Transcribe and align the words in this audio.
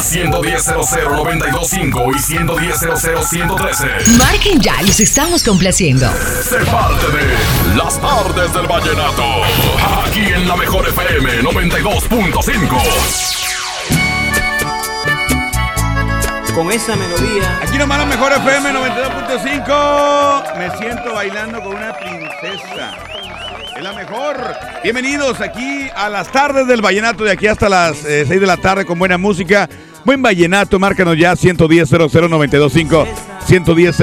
Al 0.00 0.06
110 0.06 0.66
925 0.66 2.12
y 2.16 2.18
110 2.18 2.80
113. 3.28 3.86
Marquen 4.16 4.58
ya, 4.58 4.80
los 4.80 4.98
estamos 4.98 5.44
complaciendo. 5.44 6.10
Se 6.42 6.56
parte 6.64 7.06
de 7.08 7.76
Las 7.76 8.00
tardes 8.00 8.50
del 8.54 8.66
vallenato. 8.66 9.22
Aquí 10.06 10.20
en 10.20 10.48
la 10.48 10.56
mejor 10.56 10.88
FM 10.88 11.42
92.5. 11.42 12.82
Con 16.54 16.72
esa 16.72 16.96
melodía. 16.96 17.60
Aquí 17.62 17.76
nomás 17.76 17.98
la 17.98 18.06
mejor 18.06 18.32
FM 18.32 18.72
92.5. 18.72 20.56
Me 20.56 20.70
siento 20.78 21.12
bailando 21.12 21.60
con 21.60 21.76
una 21.76 21.94
princesa. 21.98 22.94
Es 23.76 23.82
la 23.82 23.92
mejor. 23.92 24.56
Bienvenidos 24.82 25.42
aquí 25.42 25.90
a 25.94 26.08
las 26.08 26.32
tardes 26.32 26.66
del 26.66 26.80
vallenato 26.80 27.22
de 27.22 27.32
aquí 27.32 27.46
hasta 27.46 27.68
las 27.68 27.98
6 27.98 28.28
de 28.28 28.46
la 28.46 28.56
tarde 28.56 28.86
con 28.86 28.98
buena 28.98 29.18
música. 29.18 29.68
Buen 30.04 30.22
vallenato, 30.22 30.78
márcanos 30.78 31.16
ya 31.18 31.34
110 31.36 31.90
00925 31.90 33.06
110 33.46 33.96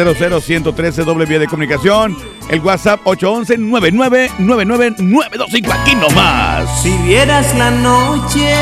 113 0.43 1.03
doble 1.03 1.25
vía 1.25 1.39
de 1.39 1.47
comunicación. 1.47 2.16
El 2.49 2.59
WhatsApp 2.61 3.02
811 3.03 3.58
9999925 3.59 5.72
aquí 5.72 5.95
nomás. 5.95 6.81
Si 6.81 6.95
vieras 6.99 7.53
la 7.57 7.72
noche, 7.72 8.53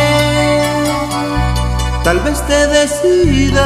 tal 2.04 2.20
vez 2.22 2.42
te 2.48 2.66
decidas. 2.68 3.64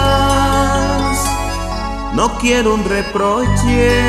No 2.13 2.38
quiero 2.39 2.73
un 2.73 2.83
reproche, 2.83 4.01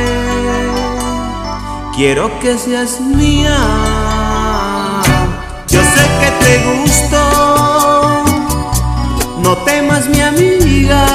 quiero 1.94 2.36
que 2.40 2.58
seas 2.58 3.00
mía. 3.00 3.56
Yo 5.68 5.80
sé 5.80 6.08
que 6.20 6.30
te 6.44 6.58
gusto, 6.70 7.19
no 9.42 9.56
temas 9.58 10.08
mi 10.08 10.20
amiga, 10.20 11.06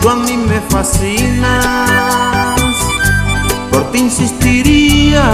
tú 0.00 0.08
a 0.08 0.16
mí 0.16 0.36
me 0.36 0.60
fascinas, 0.68 1.90
por 3.70 3.90
ti 3.90 3.98
insistiría. 3.98 5.30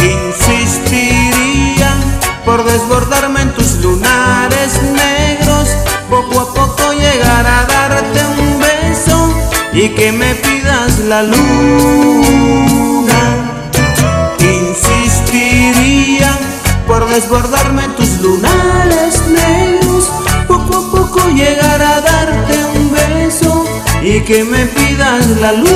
Insistiría 0.00 1.90
por 2.44 2.64
desbordarme 2.64 3.42
en 3.42 3.52
tus 3.54 3.80
lunares 3.82 4.80
negros, 4.82 5.68
poco 6.08 6.40
a 6.40 6.54
poco 6.54 6.92
llegar 6.92 7.46
a 7.46 7.66
darte 7.66 8.20
un 8.24 8.60
beso 8.60 9.34
y 9.72 9.88
que 9.90 10.12
me 10.12 10.34
pidas 10.34 10.98
la 11.00 11.22
luna. 11.22 12.27
En 17.20 17.96
tus 17.96 18.20
lunares 18.20 19.20
negros, 19.26 20.08
poco 20.46 20.76
a 20.76 20.88
poco 20.92 21.18
llegar 21.30 21.82
a 21.82 22.00
darte 22.00 22.64
un 22.76 22.92
beso 22.92 23.64
y 24.02 24.20
que 24.20 24.44
me 24.44 24.66
pidas 24.66 25.26
la 25.40 25.52
luna. 25.52 25.72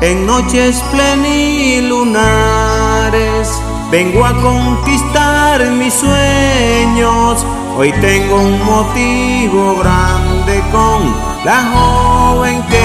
En 0.00 0.26
noches 0.26 0.82
plenilunares 0.90 3.48
vengo 3.92 4.24
a 4.24 4.32
conquistar 4.42 5.64
mis 5.70 5.94
sueños. 5.94 7.46
Hoy 7.78 7.92
tengo 8.00 8.40
un 8.40 8.60
motivo 8.64 9.76
grande 9.76 10.64
con 10.72 11.14
la 11.44 11.62
joven 11.72 12.60
que 12.64 12.82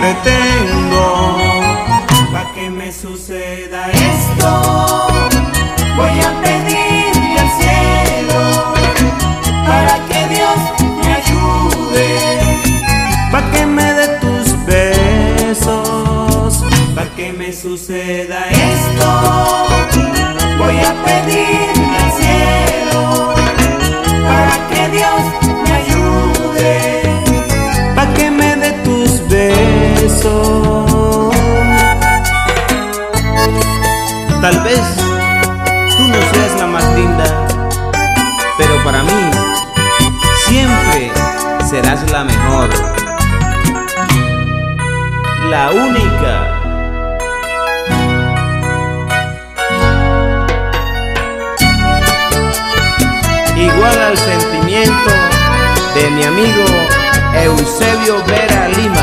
pretendo. 0.00 1.67
Suceda 17.60 18.46
esto, 18.50 19.66
voy 20.58 20.76
a 20.78 20.94
pedirle 21.04 21.98
al 22.04 22.12
cielo 22.12 23.34
para 24.22 24.68
que 24.68 24.88
Dios 24.90 25.20
me 25.64 25.72
ayude. 25.72 26.74
Pa' 27.96 28.14
que 28.14 28.30
me 28.30 28.54
dé 28.54 28.70
tus 28.84 29.26
besos. 29.28 30.86
Tal 34.40 34.60
vez 34.62 34.82
tú 35.96 36.06
no 36.06 36.20
seas 36.32 36.60
la 36.60 36.66
más 36.66 36.84
linda, 36.94 37.46
pero 38.56 38.84
para 38.84 39.02
mí 39.02 39.30
siempre 40.46 41.10
serás 41.68 42.08
la 42.12 42.22
mejor, 42.22 42.70
la 45.50 45.70
única. 45.72 46.57
Al 53.88 54.18
sentimiento 54.18 55.10
de 55.94 56.10
mi 56.10 56.22
amigo 56.22 56.64
Eusebio 57.34 58.22
Vera 58.26 58.68
Lima. 58.68 59.00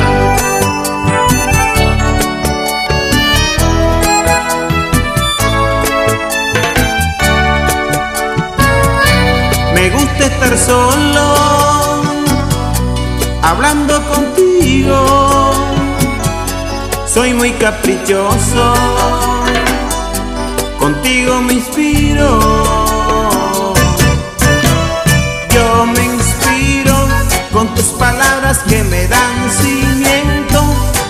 Me 9.74 9.90
gusta 9.90 10.26
estar 10.28 10.56
solo, 10.56 11.36
hablando 13.42 14.02
contigo. 14.08 15.52
Soy 17.08 17.34
muy 17.34 17.54
caprichoso, 17.54 18.74
contigo 20.80 21.42
me 21.42 21.54
con 27.56 27.74
tus 27.74 27.86
palabras 27.86 28.60
que 28.68 28.84
me 28.84 29.08
dan 29.08 29.50
cimiento 29.50 30.62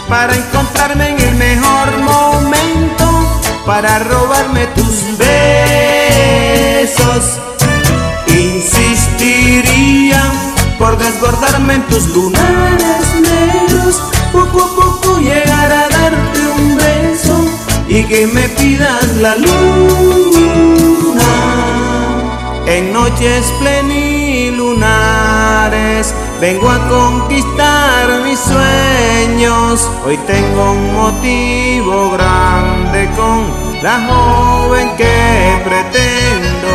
para 0.07 0.33
encontrarme 0.35 1.09
en 1.09 1.19
el 1.19 1.33
mejor 1.33 1.97
momento, 1.97 3.41
para 3.65 3.97
robarme 3.97 4.67
tus 4.67 5.17
besos. 5.17 7.39
Insistiría 8.27 10.21
por 10.77 10.99
desbordarme 10.99 11.73
en 11.73 11.81
tus 11.87 12.09
lunares 12.09 13.07
negros, 13.21 14.03
poco 14.31 14.65
a 14.65 14.75
poco 14.75 15.17
llegar 15.17 15.71
a 15.71 15.89
darte 15.89 16.41
un 16.59 16.77
beso 16.77 17.43
y 17.89 18.03
que 18.03 18.27
me 18.27 18.47
pidas 18.49 19.15
la 19.15 19.35
luna. 19.35 19.55
En 22.67 22.93
noches 22.93 23.51
plenilunares 23.59 26.14
vengo 26.39 26.69
a 26.69 26.79
conquistar 26.87 28.21
mis 28.23 28.39
sueños. 28.39 29.89
Hoy 30.05 30.17
tengo 30.27 30.71
un 30.71 30.93
motivo 30.93 32.11
grande 32.11 33.09
con 33.15 33.51
la 33.81 33.99
joven 34.07 34.95
que 34.97 35.61
pretendo. 35.63 36.71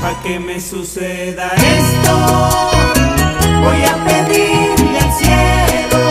Pa' 0.00 0.20
que 0.22 0.38
me 0.40 0.60
suceda 0.60 1.50
esto, 1.78 2.16
voy 3.62 3.84
a 3.84 3.94
pedirle 4.04 4.98
al 4.98 5.12
cielo 5.12 6.02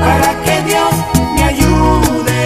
para 0.00 0.42
que 0.42 0.62
Dios 0.62 0.94
me 1.34 1.42
ayude. 1.44 2.40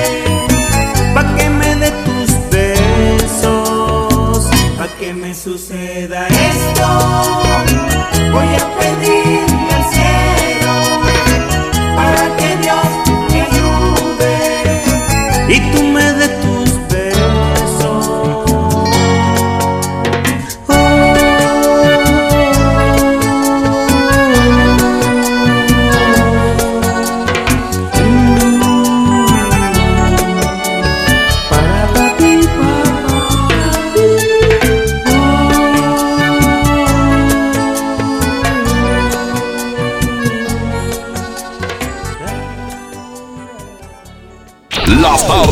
Pa' 1.15 1.25
que 1.37 1.49
me 1.51 1.75
dé 1.77 1.91
tus 2.05 2.31
besos, 2.51 4.47
pa' 4.77 4.89
que 4.99 5.15
me 5.15 5.35
suceda 5.35 6.29
esto, 6.29 6.87
voy 8.31 8.47
a 8.55 8.79
pedirle 8.79 9.38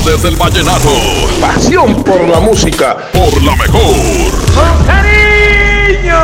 tardes 0.06 0.22
del 0.22 0.36
vallenato. 0.36 0.90
Pasión 1.40 2.04
por 2.04 2.28
la 2.28 2.40
música. 2.40 2.96
Por 3.12 3.42
la 3.42 3.56
mejor. 3.56 4.30
¡Con 4.54 4.86
cariño! 4.86 6.16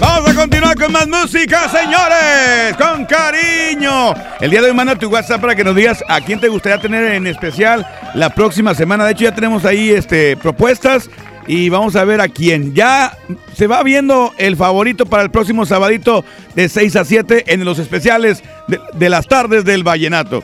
Vamos 0.00 0.30
a 0.30 0.34
continuar 0.34 0.76
con 0.76 0.92
más 0.92 1.08
música, 1.08 1.68
señores. 1.68 2.76
Con 2.78 3.04
cariño. 3.06 4.14
El 4.40 4.50
día 4.50 4.62
de 4.62 4.68
hoy 4.68 4.74
manda 4.74 4.96
tu 4.96 5.08
WhatsApp 5.08 5.40
para 5.40 5.54
que 5.54 5.64
nos 5.64 5.74
digas 5.74 6.04
a 6.08 6.20
quién 6.20 6.40
te 6.40 6.48
gustaría 6.48 6.80
tener 6.80 7.04
en 7.14 7.26
especial 7.26 7.86
la 8.14 8.30
próxima 8.30 8.74
semana. 8.74 9.04
De 9.04 9.12
hecho, 9.12 9.24
ya 9.24 9.34
tenemos 9.34 9.64
ahí 9.64 9.90
este, 9.90 10.36
propuestas 10.36 11.10
y 11.46 11.68
vamos 11.68 11.96
a 11.96 12.04
ver 12.04 12.20
a 12.20 12.28
quién. 12.28 12.74
Ya 12.74 13.16
se 13.60 13.66
va 13.66 13.82
viendo 13.82 14.32
el 14.38 14.56
favorito 14.56 15.04
para 15.04 15.22
el 15.22 15.30
próximo 15.30 15.66
sabadito 15.66 16.24
de 16.54 16.66
6 16.66 16.96
a 16.96 17.04
7 17.04 17.44
en 17.48 17.62
los 17.66 17.78
especiales 17.78 18.42
de, 18.94 19.08
las 19.10 19.26
tardes 19.26 19.66
del 19.66 19.84
Vallenato. 19.84 20.42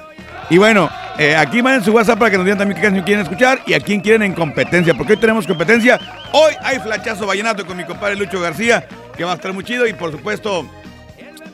Y 0.51 0.59
bueno, 0.59 0.91
eh, 1.17 1.35
aquí 1.35 1.63
manden 1.63 1.83
su 1.83 1.93
WhatsApp 1.93 2.19
para 2.19 2.31
que 2.31 2.37
nos 2.37 2.45
digan 2.45 2.59
también 2.59 2.77
qué 2.77 2.83
canción 2.83 3.07
quieren 3.07 3.23
escuchar 3.23 3.63
y 3.67 3.73
a 3.73 3.81
quién 3.81 4.03
quieren 4.03 4.23
en 4.23 4.35
competencia, 4.35 4.93
porque 4.93 5.15
hoy 5.15 5.19
tenemos 5.19 5.47
competencia. 5.47 5.99
Hoy 6.33 6.53
hay 6.63 6.79
flachazo 6.79 7.27
vallenato 7.27 7.65
con 7.65 7.79
mi 7.79 7.85
compadre 7.85 8.17
Lucho 8.17 8.39
García, 8.39 8.87
que 9.17 9.25
va 9.25 9.33
a 9.33 9.37
estar 9.37 9.55
muy 9.55 9.65
chido 9.65 9.87
y 9.87 9.95
por 9.95 10.13
supuesto, 10.13 10.69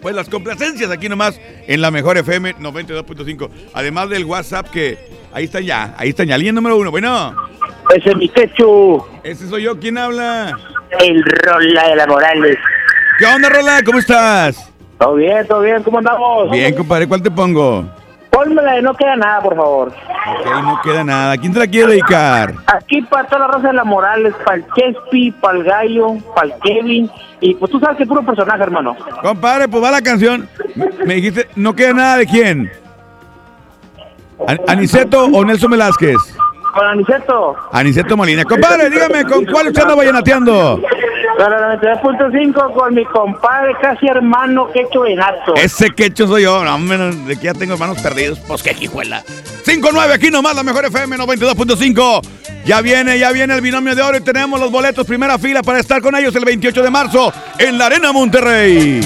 pues 0.00 0.16
las 0.16 0.28
complacencias 0.28 0.90
aquí 0.90 1.08
nomás 1.08 1.40
en 1.68 1.80
la 1.80 1.92
mejor 1.92 2.18
FM 2.18 2.56
92.5. 2.56 3.50
Además 3.72 4.10
del 4.10 4.24
WhatsApp 4.24 4.68
que 4.68 4.98
ahí 5.32 5.44
está 5.44 5.60
ya, 5.60 5.94
ahí 5.96 6.10
está 6.10 6.24
ya. 6.24 6.36
Línea 6.38 6.52
número 6.52 6.76
uno, 6.76 6.90
bueno. 6.90 7.34
Ese 7.94 8.10
es 8.10 8.16
mi 8.16 8.28
quechu, 8.28 9.04
Ese 9.22 9.48
soy 9.48 9.64
yo, 9.64 9.78
¿quién 9.78 9.98
habla? 9.98 10.52
el 11.00 11.22
Rola 11.24 11.88
de 11.88 11.96
la 11.96 12.06
Morales. 12.06 12.58
¿Qué 13.18 13.26
onda, 13.26 13.48
Rola? 13.48 13.80
¿Cómo 13.84 13.98
estás? 13.98 14.70
¿Todo 14.98 15.14
bien, 15.14 15.46
todo 15.46 15.60
bien? 15.60 15.82
¿Cómo 15.82 15.98
andamos? 15.98 16.50
Bien, 16.50 16.74
compadre, 16.74 17.08
¿cuál 17.08 17.22
te 17.22 17.30
pongo? 17.30 17.84
Pónmela 18.30 18.72
de 18.72 18.82
no 18.82 18.94
queda 18.94 19.16
nada, 19.16 19.40
por 19.42 19.54
favor. 19.56 19.88
Ok, 19.88 20.46
no 20.62 20.80
queda 20.82 21.04
nada. 21.04 21.36
¿Quién 21.36 21.52
te 21.52 21.58
la 21.58 21.66
quiere 21.66 21.92
dedicar? 21.92 22.54
Aquí 22.66 23.02
para 23.02 23.28
toda 23.28 23.40
la 23.40 23.46
raza 23.48 23.68
de 23.68 23.74
la 23.74 23.84
Morales, 23.84 24.32
para 24.44 24.56
el 24.56 24.64
Chespi, 24.74 25.32
para 25.32 25.58
el 25.58 25.64
Gallo, 25.64 26.16
para 26.34 26.46
el 26.48 26.54
Kevin. 26.62 27.10
Y 27.40 27.54
pues 27.56 27.70
tú 27.70 27.78
sabes 27.78 27.96
que 27.98 28.04
es 28.04 28.08
puro 28.08 28.22
personaje, 28.24 28.62
hermano. 28.62 28.96
Compadre, 29.22 29.68
pues 29.68 29.82
va 29.84 29.90
la 29.90 30.00
canción. 30.00 30.48
Me 31.04 31.14
dijiste, 31.14 31.48
no 31.56 31.74
queda 31.74 31.92
nada 31.92 32.16
de 32.18 32.26
quién. 32.26 32.70
An- 34.46 34.60
¿Aniceto 34.68 35.24
o 35.24 35.44
Nelson 35.44 35.70
Velázquez? 35.70 36.16
Con 36.74 36.86
Aniceto, 36.86 37.54
Aniceto 37.70 38.16
Molina. 38.16 38.44
Compadre, 38.44 38.88
dígame, 38.88 39.24
¿con 39.24 39.44
cuál 39.44 39.66
usted 39.68 39.82
anda 39.82 39.94
vallenateando? 39.94 40.80
con 41.36 41.50
la 41.50 41.78
92.5, 41.80 42.72
con 42.74 42.94
mi 42.94 43.04
compadre, 43.06 43.74
casi 43.80 44.06
hermano 44.06 44.70
Quecho 44.72 45.02
Benato. 45.02 45.54
Ese 45.54 45.90
quecho 45.90 46.26
soy 46.26 46.42
yo. 46.44 46.64
No, 46.64 46.74
hombre, 46.74 46.96
de 46.98 47.36
que 47.36 47.44
ya 47.44 47.54
tengo 47.54 47.74
hermanos 47.74 48.00
perdidos. 48.00 48.38
Pues 48.40 48.62
qué 48.62 48.72
jijuela. 48.74 49.22
5-9, 49.66 50.12
aquí 50.12 50.30
nomás, 50.30 50.54
la 50.56 50.62
mejor 50.62 50.84
FM 50.86 51.16
92.5. 51.18 52.20
Ya 52.64 52.80
viene, 52.80 53.18
ya 53.18 53.32
viene 53.32 53.54
el 53.54 53.60
binomio 53.60 53.94
de 53.94 54.02
oro 54.02 54.16
y 54.16 54.20
tenemos 54.20 54.58
los 54.60 54.70
boletos 54.70 55.06
primera 55.06 55.38
fila 55.38 55.62
para 55.62 55.78
estar 55.80 56.00
con 56.00 56.14
ellos 56.14 56.34
el 56.36 56.44
28 56.44 56.82
de 56.82 56.90
marzo 56.90 57.32
en 57.58 57.76
la 57.78 57.86
Arena 57.86 58.12
Monterrey. 58.12 59.00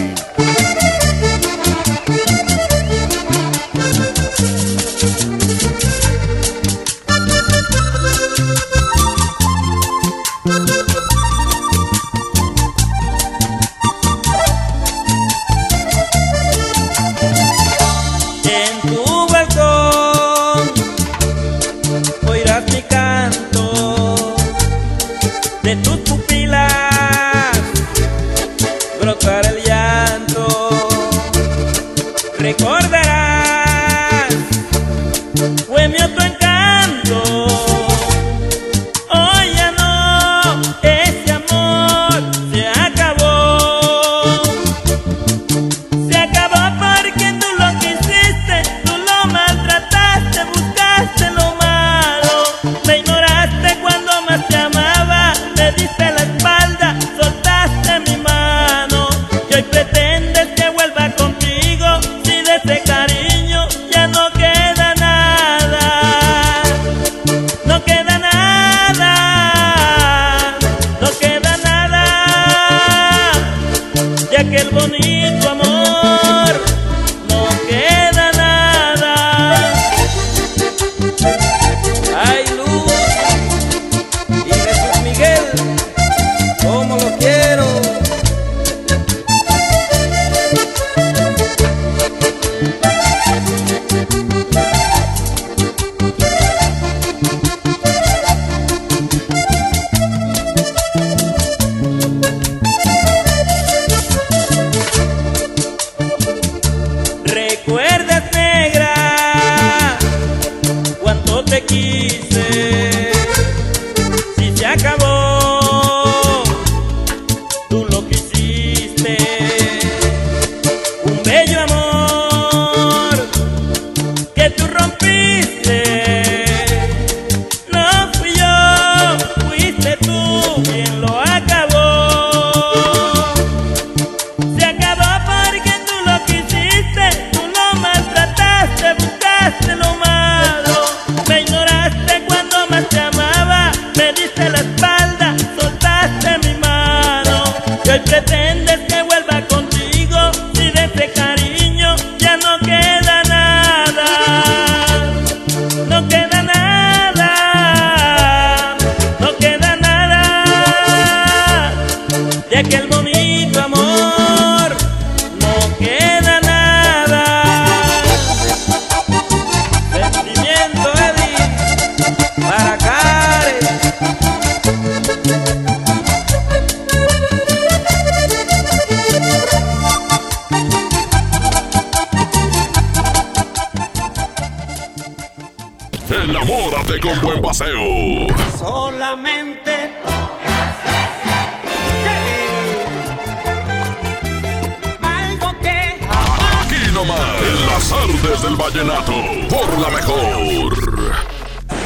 Artes 198.26 198.42
del 198.42 198.56
vallenato, 198.56 199.12
por 199.48 199.78
la 199.78 199.88
mejor. 199.90 200.76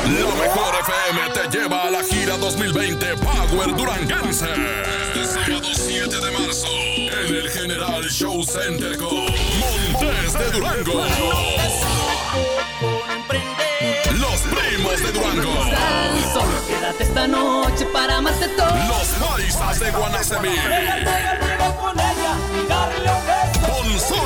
La 0.04 0.34
mejor 0.34 0.74
FM 0.80 1.30
te 1.34 1.58
lleva 1.58 1.82
a 1.82 1.90
la 1.90 2.02
gira 2.02 2.36
2020 2.38 3.06
Power 3.16 3.76
Duranguense. 3.76 4.46
Este 5.14 5.24
sábado 5.24 5.68
7 5.72 6.08
de 6.08 6.30
marzo, 6.30 6.66
en 6.68 7.34
el 7.34 7.50
General 7.50 8.02
Show 8.04 8.42
Center 8.44 8.96
con 8.96 9.16
Montes 9.16 10.32
de 10.38 10.50
Durango. 10.52 11.04
Los 14.18 14.40
primos 14.40 15.02
de 15.02 15.12
Durango. 15.12 15.64
Solo 16.32 16.66
quédate 16.66 17.02
esta 17.02 17.26
noche 17.26 17.86
para 17.92 18.18
amarte 18.18 18.48
todo. 18.48 18.74
Los 18.88 19.08
paisas 19.28 19.80
de 19.80 19.90
Guanacemí. 19.90 20.56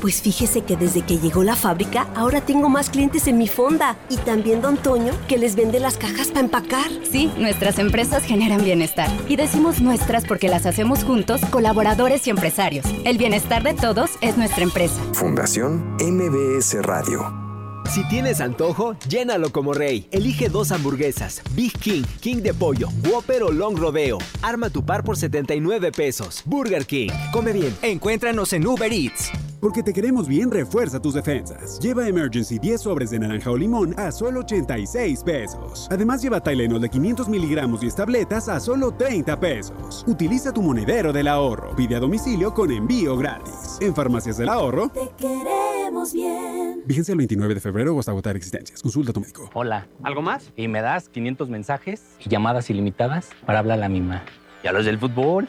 Pues 0.00 0.22
fíjese 0.22 0.62
que 0.62 0.76
desde 0.76 1.02
que 1.02 1.18
llegó 1.18 1.42
la 1.44 1.56
fábrica, 1.56 2.08
ahora 2.14 2.40
tengo 2.40 2.68
más 2.68 2.88
clientes 2.88 3.26
en 3.26 3.36
mi 3.38 3.48
fonda. 3.48 3.96
Y 4.08 4.16
también 4.16 4.62
Don 4.62 4.76
Toño, 4.76 5.12
que 5.28 5.38
les 5.38 5.56
vende 5.56 5.78
las 5.78 5.98
cajas 5.98 6.28
para 6.28 6.40
empacar. 6.40 6.90
Sí, 7.10 7.30
nuestras 7.36 7.78
empresas 7.78 8.22
generan 8.24 8.64
bienestar. 8.64 9.10
Y 9.28 9.36
decimos 9.36 9.80
nuestras 9.80 10.24
porque 10.24 10.48
las 10.48 10.64
hacemos 10.66 11.04
juntos, 11.04 11.40
colaboradores 11.50 12.26
y 12.26 12.30
empresarios. 12.30 12.86
El 13.04 13.18
bienestar 13.18 13.62
de 13.62 13.74
todos 13.74 14.10
es 14.22 14.36
nuestra 14.36 14.62
empresa. 14.62 15.00
Fundación 15.12 15.96
MBS 16.00 16.82
Radio. 16.82 17.50
Si 17.90 18.06
tienes 18.08 18.40
antojo, 18.40 18.94
llénalo 19.08 19.50
como 19.50 19.74
rey. 19.74 20.06
Elige 20.12 20.48
dos 20.48 20.70
hamburguesas, 20.70 21.42
Big 21.54 21.76
King, 21.78 22.04
King 22.20 22.36
de 22.36 22.54
pollo, 22.54 22.88
Whopper 23.04 23.42
o 23.42 23.50
Long 23.50 23.76
Rodeo. 23.76 24.18
Arma 24.42 24.70
tu 24.70 24.84
par 24.84 25.02
por 25.02 25.16
79 25.16 25.90
pesos. 25.90 26.42
Burger 26.46 26.86
King. 26.86 27.10
Come 27.32 27.52
bien. 27.52 27.76
Encuéntranos 27.82 28.52
en 28.52 28.66
Uber 28.66 28.92
Eats. 28.92 29.32
Porque 29.60 29.82
te 29.82 29.92
queremos 29.92 30.26
bien, 30.26 30.50
refuerza 30.50 31.02
tus 31.02 31.12
defensas. 31.12 31.78
Lleva 31.80 32.08
Emergency 32.08 32.58
10 32.58 32.80
sobres 32.80 33.10
de 33.10 33.18
naranja 33.18 33.50
o 33.50 33.58
limón 33.58 33.94
a 33.98 34.10
solo 34.10 34.40
86 34.40 35.22
pesos. 35.22 35.86
Además, 35.90 36.22
lleva 36.22 36.40
Tylenol 36.40 36.80
de 36.80 36.88
500 36.88 37.28
miligramos 37.28 37.82
y 37.82 37.88
establetas 37.88 38.48
a 38.48 38.58
solo 38.58 38.92
30 38.92 39.38
pesos. 39.38 40.02
Utiliza 40.06 40.54
tu 40.54 40.62
monedero 40.62 41.12
del 41.12 41.28
ahorro. 41.28 41.76
Pide 41.76 41.96
a 41.96 42.00
domicilio 42.00 42.54
con 42.54 42.70
envío 42.70 43.18
gratis. 43.18 43.76
En 43.82 43.94
Farmacias 43.94 44.38
del 44.38 44.48
Ahorro. 44.48 44.88
Te 44.88 45.10
queremos 45.18 46.14
bien. 46.14 46.82
Fíjense 46.86 47.12
el 47.12 47.18
29 47.18 47.54
de 47.54 47.60
febrero 47.60 47.94
o 47.94 48.00
hasta 48.00 48.12
agotar 48.12 48.36
existencias. 48.36 48.80
Consulta 48.80 49.10
a 49.10 49.14
tu 49.14 49.20
médico. 49.20 49.50
Hola. 49.52 49.86
¿Algo 50.02 50.22
más? 50.22 50.50
Y 50.56 50.68
me 50.68 50.80
das 50.80 51.10
500 51.10 51.50
mensajes 51.50 52.02
y 52.18 52.30
llamadas 52.30 52.70
ilimitadas 52.70 53.28
para 53.44 53.58
hablar 53.58 53.76
a 53.76 53.80
la 53.82 53.88
misma. 53.90 54.22
¿Y 54.64 54.68
a 54.68 54.72
los 54.72 54.86
del 54.86 54.98
fútbol? 54.98 55.48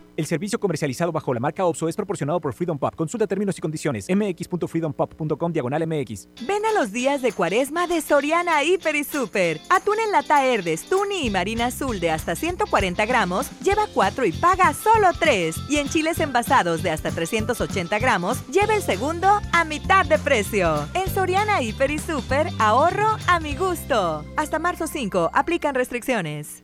El 0.17 0.25
servicio 0.25 0.59
comercializado 0.59 1.11
bajo 1.11 1.33
la 1.33 1.39
marca 1.39 1.65
OPSO 1.65 1.87
es 1.87 1.95
proporcionado 1.95 2.41
por 2.41 2.53
Freedom 2.53 2.77
Pop. 2.77 2.95
Consulta 2.95 3.27
términos 3.27 3.57
y 3.57 3.61
condiciones. 3.61 4.07
mx.freedompop.com 4.09 5.53
diagonal 5.53 5.87
mx. 5.87 6.27
Ven 6.45 6.65
a 6.65 6.73
los 6.73 6.91
días 6.91 7.21
de 7.21 7.31
cuaresma 7.31 7.87
de 7.87 8.01
Soriana 8.01 8.63
Hiper 8.63 8.95
y 8.95 9.03
Super. 9.03 9.59
Atún 9.69 9.99
en 9.99 10.11
lata 10.11 10.45
Herdes, 10.45 10.83
Tuni 10.89 11.25
y 11.25 11.29
Marina 11.29 11.67
Azul 11.67 11.99
de 11.99 12.11
hasta 12.11 12.35
140 12.35 13.05
gramos, 13.05 13.49
lleva 13.61 13.87
4 13.93 14.25
y 14.25 14.31
paga 14.33 14.73
solo 14.73 15.09
3. 15.17 15.55
Y 15.69 15.77
en 15.77 15.87
chiles 15.87 16.19
envasados 16.19 16.83
de 16.83 16.89
hasta 16.89 17.11
380 17.11 17.99
gramos, 17.99 18.45
lleva 18.47 18.75
el 18.75 18.81
segundo 18.81 19.27
a 19.53 19.63
mitad 19.63 20.05
de 20.05 20.19
precio. 20.19 20.87
En 20.93 21.09
Soriana 21.09 21.61
Hiper 21.61 21.91
y 21.91 21.99
Super, 21.99 22.47
ahorro 22.59 23.17
a 23.27 23.39
mi 23.39 23.55
gusto. 23.55 24.25
Hasta 24.35 24.59
marzo 24.59 24.87
5, 24.87 25.31
aplican 25.33 25.75
restricciones. 25.75 26.63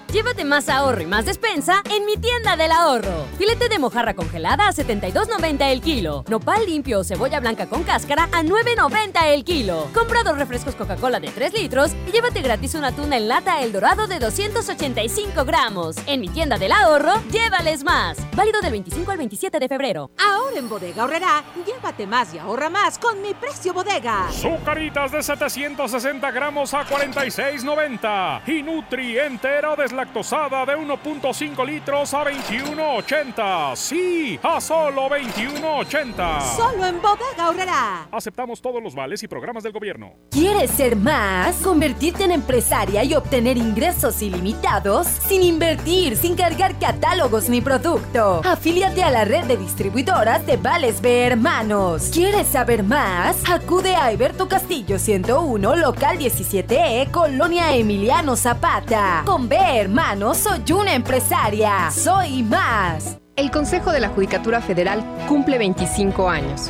Llévate 0.11 0.43
más 0.43 0.67
ahorro 0.67 1.01
y 1.01 1.05
más 1.05 1.25
despensa 1.25 1.81
en 1.89 2.05
mi 2.05 2.17
tienda 2.17 2.57
del 2.57 2.73
ahorro. 2.73 3.25
Filete 3.37 3.69
de 3.69 3.79
mojarra 3.79 4.13
congelada 4.13 4.67
a 4.67 4.73
72.90 4.73 5.71
el 5.71 5.79
kilo. 5.79 6.25
Nopal 6.27 6.65
limpio 6.65 6.99
o 6.99 7.03
cebolla 7.05 7.39
blanca 7.39 7.67
con 7.67 7.83
cáscara 7.83 8.25
a 8.33 8.43
9.90 8.43 9.27
el 9.27 9.45
kilo. 9.45 9.87
Compra 9.93 10.23
dos 10.23 10.37
refrescos 10.37 10.75
Coca-Cola 10.75 11.21
de 11.21 11.29
3 11.29 11.53
litros 11.53 11.91
y 12.05 12.11
llévate 12.11 12.41
gratis 12.41 12.75
una 12.75 12.91
tuna 12.91 13.15
en 13.15 13.29
lata 13.29 13.61
El 13.61 13.71
Dorado 13.71 14.05
de 14.07 14.19
285 14.19 15.45
gramos. 15.45 15.95
En 16.07 16.19
mi 16.19 16.27
tienda 16.27 16.57
del 16.57 16.73
ahorro, 16.73 17.13
llévales 17.31 17.85
más. 17.85 18.17
Válido 18.35 18.59
del 18.59 18.71
25 18.71 19.11
al 19.11 19.17
27 19.17 19.59
de 19.59 19.67
febrero. 19.69 20.11
Ahora 20.17 20.57
en 20.57 20.67
Bodega 20.67 21.05
Horrera, 21.05 21.41
llévate 21.65 22.05
más 22.05 22.33
y 22.33 22.37
ahorra 22.37 22.69
más 22.69 22.99
con 22.99 23.21
mi 23.21 23.33
precio 23.33 23.73
bodega. 23.73 24.27
Zucaritas 24.33 25.13
de 25.13 25.23
760 25.23 26.31
gramos 26.31 26.73
a 26.73 26.85
46.90 26.85 28.41
y 28.47 28.61
Nutri 28.61 29.17
entera 29.17 29.73
deslactosada 30.01 30.65
de 30.65 30.75
1.5 30.75 31.65
litros 31.65 32.13
a 32.13 32.23
21.80. 32.23 33.75
Sí, 33.75 34.39
a 34.41 34.59
solo 34.59 35.07
21.80. 35.07 36.55
Solo 36.55 36.85
en 36.85 36.99
Bodega 36.99 37.49
Horrera. 37.49 38.07
Aceptamos 38.11 38.61
todos 38.61 38.81
los 38.81 38.95
vales 38.95 39.21
y 39.21 39.27
programas 39.27 39.63
del 39.63 39.71
gobierno. 39.71 40.13
¿Quieres 40.31 40.71
ser 40.71 40.95
más? 40.95 41.57
¿Convertirte 41.57 42.23
en 42.23 42.31
empresaria 42.31 43.03
y 43.03 43.13
obtener 43.13 43.57
ingresos 43.57 44.21
ilimitados? 44.23 45.05
Sin 45.07 45.43
invertir, 45.43 46.17
sin 46.17 46.35
cargar 46.35 46.79
catálogos 46.79 47.47
ni 47.49 47.61
producto. 47.61 48.41
Afíliate 48.43 49.03
a 49.03 49.11
la 49.11 49.23
red 49.23 49.43
de 49.45 49.57
distribuidoras 49.57 50.45
de 50.47 50.57
Vales 50.57 50.99
B 51.01 51.27
Hermanos. 51.27 52.09
¿Quieres 52.11 52.47
saber 52.47 52.83
más? 52.83 53.37
Acude 53.47 53.95
a 53.95 54.05
Alberto 54.05 54.47
Castillo 54.47 54.97
101, 54.97 55.75
local 55.75 56.17
17E, 56.17 57.11
Colonia 57.11 57.75
Emiliano 57.75 58.35
Zapata. 58.35 59.21
Con 59.25 59.47
B 59.47 59.57
Hermanos 59.91 60.37
soy 60.37 60.71
una 60.71 60.95
empresaria. 60.95 61.91
Soy 61.91 62.43
más. 62.43 63.17
El 63.35 63.51
Consejo 63.51 63.91
de 63.91 63.99
la 63.99 64.07
Judicatura 64.07 64.61
Federal 64.61 65.03
cumple 65.27 65.57
25 65.57 66.29
años. 66.29 66.69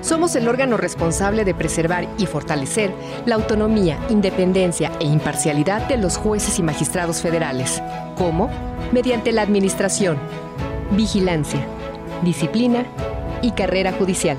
Somos 0.00 0.34
el 0.36 0.48
órgano 0.48 0.78
responsable 0.78 1.44
de 1.44 1.54
preservar 1.54 2.08
y 2.16 2.24
fortalecer 2.24 2.90
la 3.26 3.34
autonomía, 3.34 3.98
independencia 4.08 4.90
e 5.00 5.04
imparcialidad 5.04 5.86
de 5.86 5.98
los 5.98 6.16
jueces 6.16 6.58
y 6.58 6.62
magistrados 6.62 7.20
federales. 7.20 7.82
¿Cómo? 8.16 8.48
Mediante 8.90 9.32
la 9.32 9.42
administración, 9.42 10.16
vigilancia, 10.92 11.60
disciplina 12.22 12.86
y 13.42 13.50
carrera 13.50 13.92
judicial 13.92 14.38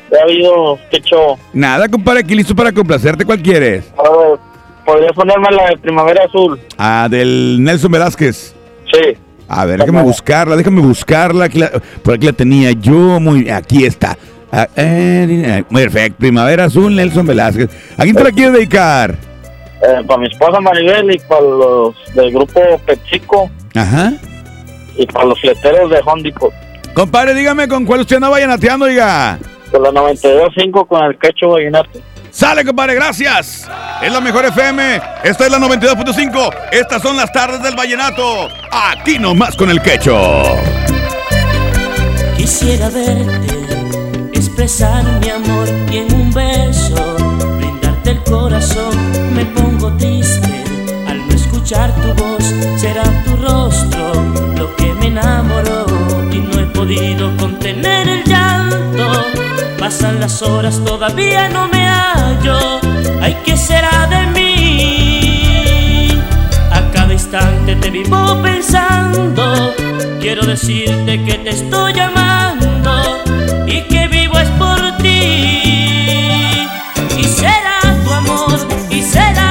¿Qué 0.09 0.17
ha 0.19 0.23
habido? 0.23 0.77
¿Qué 0.91 0.99
show? 1.01 1.37
Nada, 1.53 1.87
compadre, 1.87 2.19
aquí 2.21 2.35
listo 2.35 2.55
para 2.55 2.71
complacerte. 2.71 3.25
¿Cuál 3.25 3.41
quieres? 3.41 3.85
ver, 3.97 4.39
¿Podrías 4.85 5.11
ponerme 5.13 5.49
la 5.51 5.69
de 5.69 5.77
Primavera 5.77 6.25
Azul? 6.25 6.59
Ah, 6.77 7.07
del 7.09 7.57
Nelson 7.63 7.91
Velázquez. 7.91 8.53
Sí. 8.91 9.17
A 9.47 9.65
ver, 9.65 9.79
déjame 9.79 10.01
buscarla, 10.01 10.55
déjame 10.55 10.81
buscarla. 10.81 11.45
Aquí 11.45 11.59
la- 11.59 11.71
por 12.03 12.15
aquí 12.15 12.25
la 12.27 12.33
tenía 12.33 12.71
yo. 12.71 13.19
Muy, 13.19 13.49
aquí 13.49 13.85
está. 13.85 14.17
Ah, 14.51 14.67
eh, 14.75 15.63
perfecto, 15.73 16.17
Primavera 16.19 16.65
Azul, 16.65 16.95
Nelson 16.95 17.25
Velázquez. 17.25 17.69
¿A 17.97 18.03
quién 18.03 18.15
te 18.15 18.23
la 18.23 18.31
quieres 18.31 18.53
dedicar? 18.53 19.15
Eh, 19.81 20.01
para 20.07 20.19
mi 20.19 20.27
esposa 20.27 20.59
Maribel 20.61 21.11
y 21.15 21.19
para 21.19 21.41
los 21.41 21.95
del 22.13 22.31
grupo 22.31 22.61
Pepsico 22.85 23.49
Ajá. 23.75 24.13
y 24.95 25.05
para 25.07 25.25
los 25.25 25.39
fleteros 25.41 25.89
de 25.89 25.99
Hondipo. 26.05 26.53
Compadre, 26.93 27.33
dígame 27.33 27.67
con 27.67 27.85
cuál 27.85 28.01
usted 28.01 28.19
no 28.19 28.29
vaya 28.29 28.45
nateando, 28.47 28.85
diga. 28.85 29.39
Con 29.71 29.81
la 29.81 29.89
92.5 29.89 30.87
con 30.87 31.03
el 31.03 31.17
quecho 31.17 31.49
vallenato. 31.49 31.89
Sale, 32.29 32.63
compadre, 32.65 32.95
gracias. 32.95 33.67
Es 34.01 34.11
la 34.11 34.21
mejor 34.21 34.45
FM. 34.45 35.01
Esta 35.23 35.45
es 35.45 35.51
la 35.51 35.57
92.5. 35.59 36.53
Estas 36.71 37.01
son 37.01 37.15
las 37.17 37.31
tardes 37.31 37.61
del 37.63 37.75
vallenato. 37.75 38.47
Aquí 38.71 39.17
nomás 39.19 39.55
con 39.55 39.69
el 39.69 39.81
quecho. 39.81 40.43
Quisiera 42.37 42.89
verte, 42.89 44.29
expresar 44.33 45.03
mi 45.19 45.29
amor 45.29 45.67
y 45.91 45.97
en 45.97 46.13
un 46.13 46.31
beso 46.33 47.15
brindarte 47.57 48.11
el 48.11 48.23
corazón. 48.23 48.95
Me 49.35 49.45
pongo 49.45 49.91
triste 49.97 50.22
escuchar 51.73 51.91
tu 52.01 52.13
voz. 52.13 52.43
Será 52.77 53.03
tu 53.25 53.35
rostro 53.37 54.13
lo 54.57 54.75
que 54.75 54.93
me 54.93 55.07
enamoró 55.07 55.85
y 56.31 56.39
no 56.39 56.59
he 56.59 56.65
podido 56.67 57.35
contener 57.37 58.07
el 58.07 58.23
llanto. 58.23 59.25
Pasan 59.79 60.19
las 60.19 60.41
horas, 60.41 60.79
todavía 60.85 61.49
no 61.49 61.67
me 61.67 61.87
hallo. 61.87 62.79
Ay, 63.21 63.35
¿qué 63.45 63.57
será 63.57 64.07
de 64.07 64.27
mí? 64.27 66.09
A 66.71 66.81
cada 66.91 67.13
instante 67.13 67.75
te 67.75 67.89
vivo 67.89 68.41
pensando. 68.41 69.73
Quiero 70.19 70.45
decirte 70.45 71.23
que 71.23 71.33
te 71.39 71.49
estoy 71.49 71.93
llamando 71.93 73.23
y 73.67 73.81
que 73.81 74.07
vivo 74.07 74.39
es 74.39 74.49
por 74.51 74.79
ti. 74.97 76.67
Y 77.17 77.23
será 77.23 77.79
tu 78.03 78.13
amor, 78.13 78.57
y 78.89 79.01
será 79.01 79.42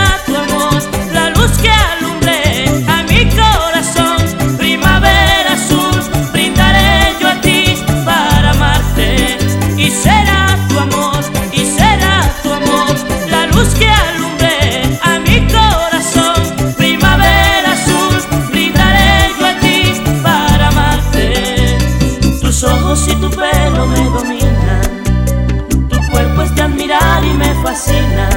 y 22.94 23.14
tu 23.16 23.30
pelo 23.30 23.86
me 23.86 24.04
dominan, 24.10 25.88
tu 25.88 25.96
cuerpo 26.10 26.42
es 26.42 26.54
de 26.54 26.60
admirar 26.60 27.24
y 27.24 27.32
me 27.32 27.54
fascina. 27.62 28.28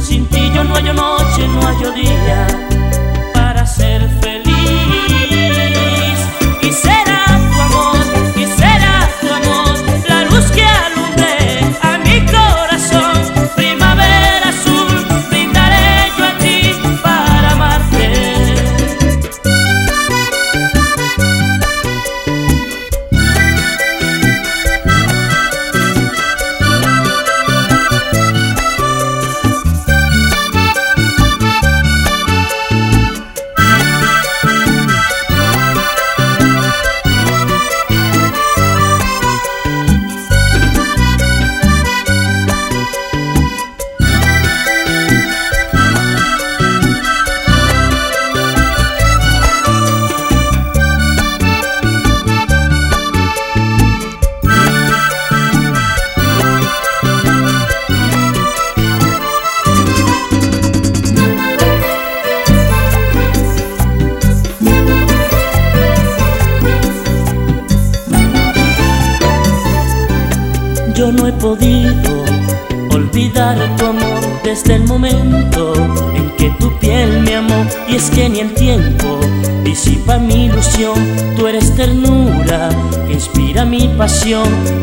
Sin 0.00 0.26
ti 0.26 0.50
yo 0.52 0.64
no 0.64 0.74
hallo 0.74 0.92
noche, 0.92 1.46
no 1.46 1.60
hallo 1.62 1.92
día 1.92 2.51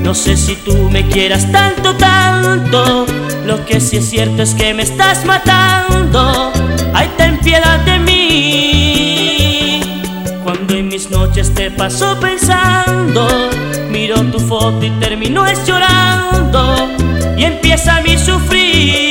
No 0.04 0.16
sé 0.16 0.36
si 0.38 0.56
tú 0.56 0.90
me 0.90 1.08
quieras 1.08 1.52
tanto, 1.52 1.96
tanto. 1.96 3.06
Lo 3.46 3.66
que 3.66 3.80
sí 3.80 3.98
es 3.98 4.10
cierto 4.10 4.42
es 4.42 4.54
que 4.54 4.74
me 4.74 4.84
estás 4.84 5.26
matando. 5.26 6.52
Ay, 6.94 7.10
ten 7.18 7.40
piedad 7.40 7.80
de 7.82 8.00
mí. 8.00 9.82
Cuando 10.44 10.76
en 10.76 10.88
mis 10.88 11.10
noches 11.12 11.54
te 11.54 11.70
paso 11.72 12.20
pensando, 12.20 13.28
miro 13.92 14.24
tu 14.32 14.40
foto 14.40 14.86
y 14.86 14.90
termino 15.00 15.46
es 15.46 15.66
llorando. 15.68 16.90
Y 17.38 17.44
empieza 17.44 18.02
mi 18.02 18.18
sufrir. 18.18 19.09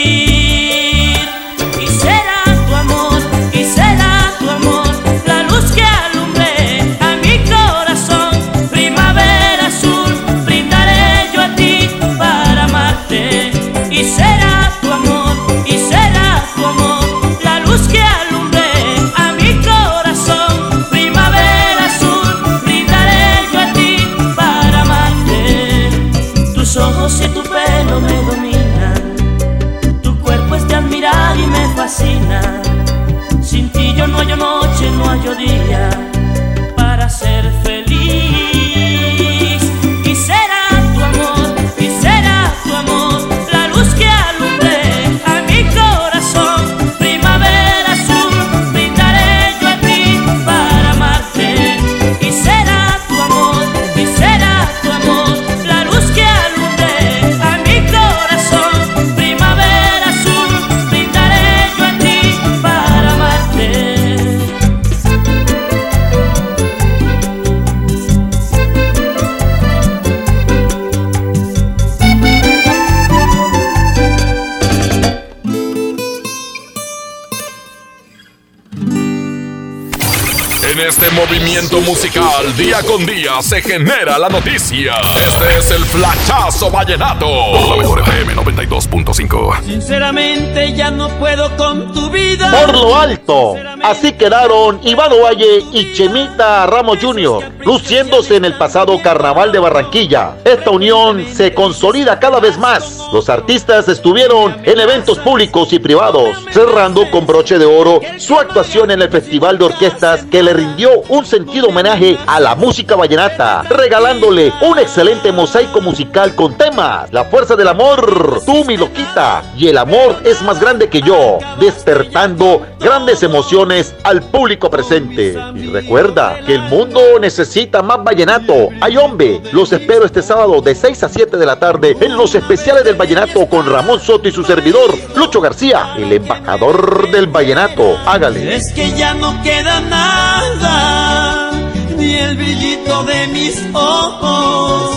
Movimiento 81.59 81.81
musical, 81.91 82.57
día 82.57 82.83
con 82.83 83.05
día, 83.05 83.43
se 83.43 83.61
genera 83.61 84.17
la 84.17 84.29
noticia. 84.29 84.95
Este 85.27 85.59
es 85.59 85.71
el 85.73 85.85
Flachazo 85.85 86.71
Vallenato. 86.71 87.27
Por 87.27 87.69
la 87.71 87.77
mejor 87.77 88.01
FM 88.01 88.35
92.5. 88.35 89.65
Sinceramente 89.65 90.73
ya 90.75 90.93
no 90.93 91.09
puedo 91.19 91.57
con 91.57 91.93
tu 91.93 92.11
vida. 92.11 92.51
Por 92.65 92.73
lo 92.73 92.97
alto, 92.97 93.57
así 93.89 94.13
quedaron 94.13 94.81
Iván 94.83 95.13
Ovalle 95.13 95.65
y 95.73 95.95
Chemita 95.95 96.67
Ramos 96.67 96.99
Jr., 97.01 97.43
luciéndose 97.65 98.37
en 98.37 98.45
el 98.45 98.55
pasado 98.59 99.01
Carnaval 99.03 99.51
de 99.51 99.59
Barranquilla. 99.59 100.37
Esta 100.45 100.71
unión 100.71 101.25
se 101.33 101.55
consolida 101.55 102.19
cada 102.19 102.39
vez 102.39 102.59
más. 102.59 103.01
Los 103.13 103.31
artistas 103.31 103.89
estuvieron 103.89 104.57
en 104.65 104.79
eventos 104.79 105.19
públicos 105.19 105.73
y 105.73 105.79
privados, 105.79 106.37
cerrando 106.51 107.11
con 107.11 107.27
broche 107.27 107.59
de 107.59 107.65
oro 107.65 108.01
su 108.19 108.39
actuación 108.39 108.91
en 108.91 109.01
el 109.01 109.09
Festival 109.09 109.57
de 109.57 109.65
Orquestas 109.65 110.25
que 110.31 110.43
le 110.43 110.53
rindió 110.53 111.01
un 111.09 111.25
sentido 111.25 111.69
homenaje 111.69 112.19
a 112.27 112.41
la 112.41 112.55
música 112.55 112.95
vallenata, 112.95 113.63
regalándole 113.71 114.53
un 114.61 114.79
excelente 114.79 115.33
mosaico 115.33 115.81
musical 115.81 116.35
con 116.35 116.57
temas 116.59 117.11
La 117.13 117.25
fuerza 117.25 117.57
del 117.57 117.69
amor, 117.69 118.43
Tú 118.45 118.65
mi 118.65 118.77
loquita 118.77 119.43
y 119.57 119.69
El 119.69 119.79
amor 119.79 120.17
es 120.25 120.43
más 120.43 120.61
grande 120.61 120.89
que 120.91 121.01
yo, 121.01 121.39
despertando 121.59 122.67
grandes 122.79 123.23
emociones 123.23 123.78
al 124.05 124.23
público 124.23 124.71
presente. 124.71 125.37
Y 125.55 125.67
recuerda 125.67 126.41
que 126.45 126.55
el 126.55 126.63
mundo 126.63 127.01
necesita 127.21 127.83
más 127.83 128.03
vallenato. 128.03 128.69
Ay 128.81 128.97
hombre, 128.97 129.41
los 129.53 129.73
espero 129.73 130.05
este 130.05 130.23
sábado 130.23 130.61
de 130.61 130.75
6 130.75 131.03
a 131.05 131.09
7 131.09 131.37
de 131.37 131.47
la 131.47 131.59
tarde 131.59 131.97
en 132.01 132.17
los 132.17 132.35
especiales 132.35 132.85
del 132.85 132.97
vallenato 132.97 133.47
con 133.47 133.71
Ramón 133.71 134.01
Soto 134.01 134.29
y 134.29 134.33
su 134.33 134.45
servidor, 134.45 134.95
Lucho 135.17 135.41
García, 135.41 135.95
el 135.97 136.13
embajador 136.13 137.11
del 137.11 137.27
vallenato. 137.27 137.97
Hágale. 138.07 138.55
Es 138.55 138.73
que 138.73 138.93
ya 138.93 139.15
no 139.15 139.43
queda 139.43 139.81
nada, 139.81 141.51
ni 141.97 142.15
el 142.17 142.37
brillito 142.37 143.05
de 143.05 143.27
mis 143.29 143.63
ojos, 143.73 144.97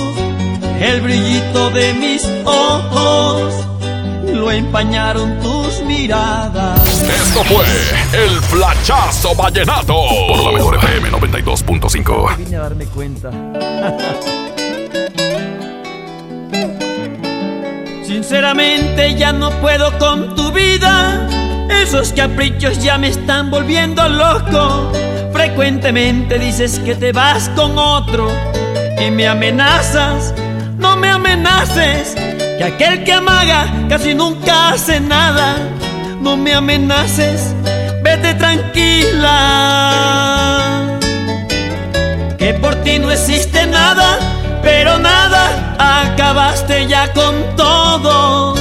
el 0.79 1.01
brillito 1.01 1.69
de 1.71 1.93
mis 1.93 2.27
ojos, 2.45 3.53
lo 4.23 4.51
empañaron 4.51 5.39
tus 5.39 5.81
miradas. 5.81 6.81
Esto 7.03 7.43
fue 7.43 7.65
el 8.13 8.41
Flachazo 8.41 9.35
Vallenato. 9.35 9.95
Por 10.27 10.43
la 10.43 10.51
mejor 10.51 10.75
FM 10.75 11.11
92.5. 11.11 12.37
Vine 12.37 12.55
a 12.55 12.59
darme 12.59 12.85
cuenta. 12.85 13.31
Sinceramente 18.05 19.15
ya 19.15 19.31
no 19.31 19.49
puedo 19.61 19.97
con 19.97 20.35
tu 20.35 20.51
vida. 20.51 21.27
Esos 21.81 22.11
caprichos 22.13 22.83
ya 22.83 22.97
me 22.97 23.07
están 23.07 23.49
volviendo 23.49 24.07
loco. 24.07 24.91
Frecuentemente 25.31 26.37
dices 26.37 26.79
que 26.79 26.95
te 26.95 27.13
vas 27.13 27.49
con 27.55 27.77
otro 27.77 28.29
y 28.99 29.09
me 29.11 29.27
amenazas. 29.27 30.33
No 30.77 30.97
me 30.97 31.09
amenaces, 31.09 32.15
que 32.61 32.67
aquel 32.67 33.03
que 33.03 33.11
amaga 33.11 33.65
casi 33.89 34.13
nunca 34.13 34.69
hace 34.69 34.99
nada. 34.99 35.55
No 36.21 36.37
me 36.37 36.53
amenaces, 36.53 37.55
vete 38.03 38.35
tranquila. 38.35 39.39
Que 42.37 42.53
por 42.53 42.75
ti 42.83 42.99
no 42.99 43.09
existe 43.09 43.65
nada, 43.65 44.19
pero 44.61 44.99
nada, 44.99 45.73
acabaste 45.79 46.85
ya 46.87 47.11
con 47.13 47.33
todo 47.55 48.53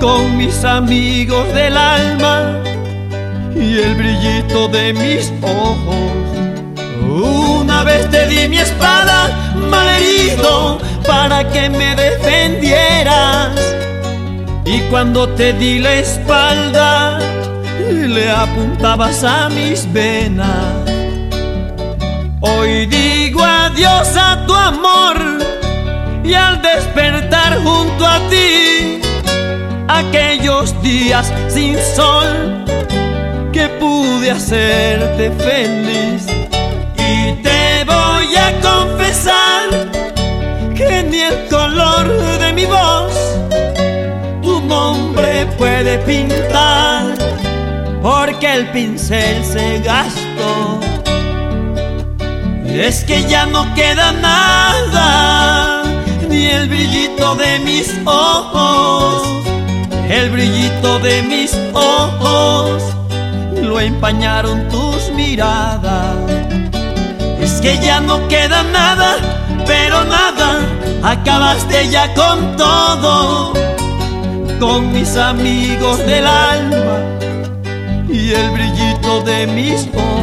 con 0.00 0.36
mis 0.38 0.64
amigos 0.64 1.46
del 1.52 1.76
alma 1.76 2.62
y 3.54 3.78
el 3.78 3.94
brillito 3.94 4.68
de 4.68 4.94
mis 4.94 5.30
ojos. 5.42 6.41
Una 7.12 7.84
vez 7.84 8.08
te 8.10 8.26
di 8.26 8.48
mi 8.48 8.58
espada 8.58 9.28
malherido 9.54 10.78
para 11.06 11.46
que 11.50 11.68
me 11.68 11.94
defendieras 11.94 13.50
y 14.64 14.80
cuando 14.90 15.28
te 15.28 15.52
di 15.52 15.78
la 15.78 15.92
espalda 15.94 17.18
le 17.90 18.30
apuntabas 18.30 19.22
a 19.24 19.50
mis 19.50 19.92
venas. 19.92 20.48
Hoy 22.40 22.86
digo 22.86 23.44
adiós 23.44 24.16
a 24.16 24.46
tu 24.46 24.54
amor 24.54 25.16
y 26.24 26.32
al 26.32 26.62
despertar 26.62 27.62
junto 27.62 28.06
a 28.06 28.18
ti 28.30 29.02
aquellos 29.86 30.80
días 30.82 31.30
sin 31.48 31.76
sol 31.94 32.64
que 33.52 33.68
pude 33.68 34.30
hacerte 34.30 35.30
feliz. 35.32 36.41
Nombre 45.12 45.46
puede 45.58 45.98
pintar, 45.98 47.04
porque 48.02 48.54
el 48.54 48.70
pincel 48.70 49.44
se 49.44 49.80
gastó. 49.80 50.80
Es 52.66 53.04
que 53.04 53.22
ya 53.24 53.46
no 53.46 53.74
queda 53.74 54.12
nada, 54.12 55.82
ni 56.28 56.46
el 56.46 56.68
brillito 56.68 57.34
de 57.36 57.58
mis 57.58 57.90
ojos 58.06 59.42
el 60.12 60.30
brillito 60.30 60.98
de 60.98 61.22
mis 61.22 61.56
ojos 61.72 62.82
lo 63.54 63.80
empañaron 63.80 64.68
tus 64.68 65.10
miradas. 65.12 66.16
Es 67.40 67.60
que 67.62 67.78
ya 67.78 67.98
no 68.00 68.28
queda 68.28 68.62
nada, 68.62 69.16
pero 69.66 70.04
nada, 70.04 70.60
acabaste 71.02 71.88
ya 71.88 72.12
con 72.12 72.56
todo, 72.58 73.54
con 74.62 74.92
mis 74.92 75.16
amigos 75.16 75.98
del 76.06 76.24
alma 76.24 77.00
y 78.08 78.30
el 78.30 78.48
brillito 78.52 79.20
de 79.22 79.48
mis 79.48 79.88
ojos. 79.88 80.22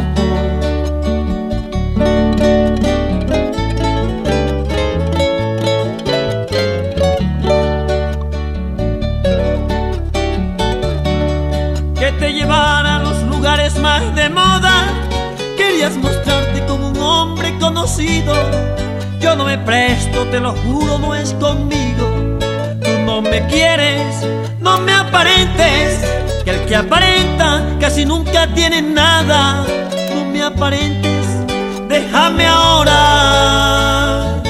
Que 12.00 12.12
te 12.18 12.32
llevara 12.32 12.96
a 12.96 13.00
los 13.00 13.22
lugares 13.24 13.78
más 13.80 14.16
de 14.16 14.30
moda, 14.30 14.86
querías 15.58 15.98
mostrarte 15.98 16.66
como 16.66 16.92
un 16.92 16.98
hombre 17.02 17.60
conocido. 17.60 18.34
Yo 19.20 19.36
no 19.36 19.44
me 19.44 19.58
presto, 19.58 20.24
te 20.28 20.40
lo 20.40 20.54
juro, 20.54 20.98
no 20.98 21.14
es 21.14 21.34
conmigo 21.34 22.29
me 23.22 23.46
quieres, 23.48 24.16
no 24.62 24.80
me 24.80 24.94
aparentes. 24.94 26.00
Que 26.46 26.52
el 26.52 26.66
que 26.66 26.76
aparenta 26.76 27.66
casi 27.78 28.06
nunca 28.06 28.48
tiene 28.54 28.82
nada. 28.82 29.66
No 30.16 30.24
me 30.26 30.42
aparentes, 30.42 31.26
déjame 31.90 32.48
ahora. 32.48 34.42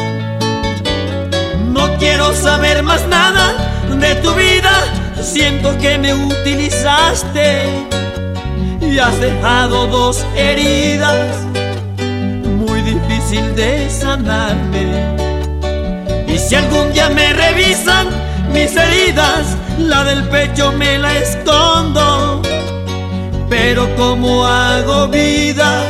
No 1.74 1.98
quiero 1.98 2.32
saber 2.34 2.84
más 2.84 3.08
nada 3.08 3.54
de 3.90 4.14
tu 4.16 4.34
vida. 4.36 4.72
Siento 5.20 5.76
que 5.80 5.98
me 5.98 6.14
utilizaste 6.14 7.64
y 8.82 9.00
has 9.00 9.20
dejado 9.20 9.88
dos 9.88 10.24
heridas 10.36 11.38
muy 12.44 12.82
difícil 12.84 13.56
de 13.56 13.90
sanarme. 13.90 15.16
Y 16.28 16.38
si 16.38 16.54
algún 16.54 16.94
día 16.94 17.10
me 17.10 17.34
revisan 17.34 18.29
mis 18.50 18.76
heridas, 18.76 19.58
la 19.78 20.04
del 20.04 20.24
pecho 20.30 20.72
me 20.72 20.98
la 21.00 21.18
escondo. 21.18 22.42
Pero 23.50 23.88
como 23.96 24.46
hago 24.46 25.08
vida 25.08 25.84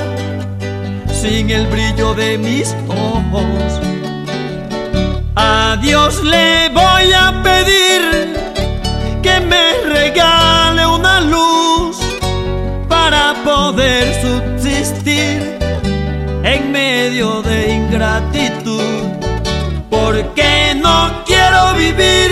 sin 1.12 1.50
el 1.50 1.68
brillo 1.68 2.14
de 2.14 2.38
mis 2.38 2.76
ojos? 2.88 3.80
A 5.36 5.78
Dios 5.82 6.24
le 6.24 6.70
voy 6.70 7.12
a 7.14 7.42
pedir 7.44 8.34
que 9.22 9.40
me 9.42 9.74
regale 9.86 10.86
una 10.86 11.22
luz 11.22 11.98
para 12.88 13.34
poder 13.44 14.06
subsistir 14.22 15.58
en 16.44 16.72
medio 16.72 17.42
de 17.42 17.74
ingratitud. 17.74 19.19
Porque 20.12 20.74
no 20.76 21.24
quiero 21.24 21.76
vivir 21.76 22.32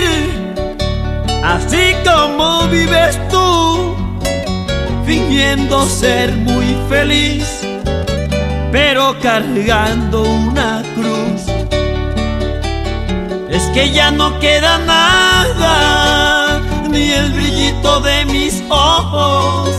así 1.44 1.94
como 2.04 2.66
vives 2.66 3.16
tú, 3.30 3.94
fingiendo 5.06 5.86
ser 5.86 6.32
muy 6.32 6.76
feliz, 6.88 7.60
pero 8.72 9.16
cargando 9.20 10.22
una 10.22 10.82
cruz. 10.96 11.42
Es 13.48 13.62
que 13.72 13.92
ya 13.92 14.10
no 14.10 14.40
queda 14.40 14.78
nada, 14.78 16.60
ni 16.90 17.12
el 17.12 17.30
brillito 17.30 18.00
de 18.00 18.24
mis 18.24 18.60
ojos, 18.68 19.70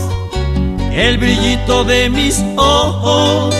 el 0.90 1.18
brillito 1.18 1.84
de 1.84 2.08
mis 2.08 2.42
ojos 2.56 3.54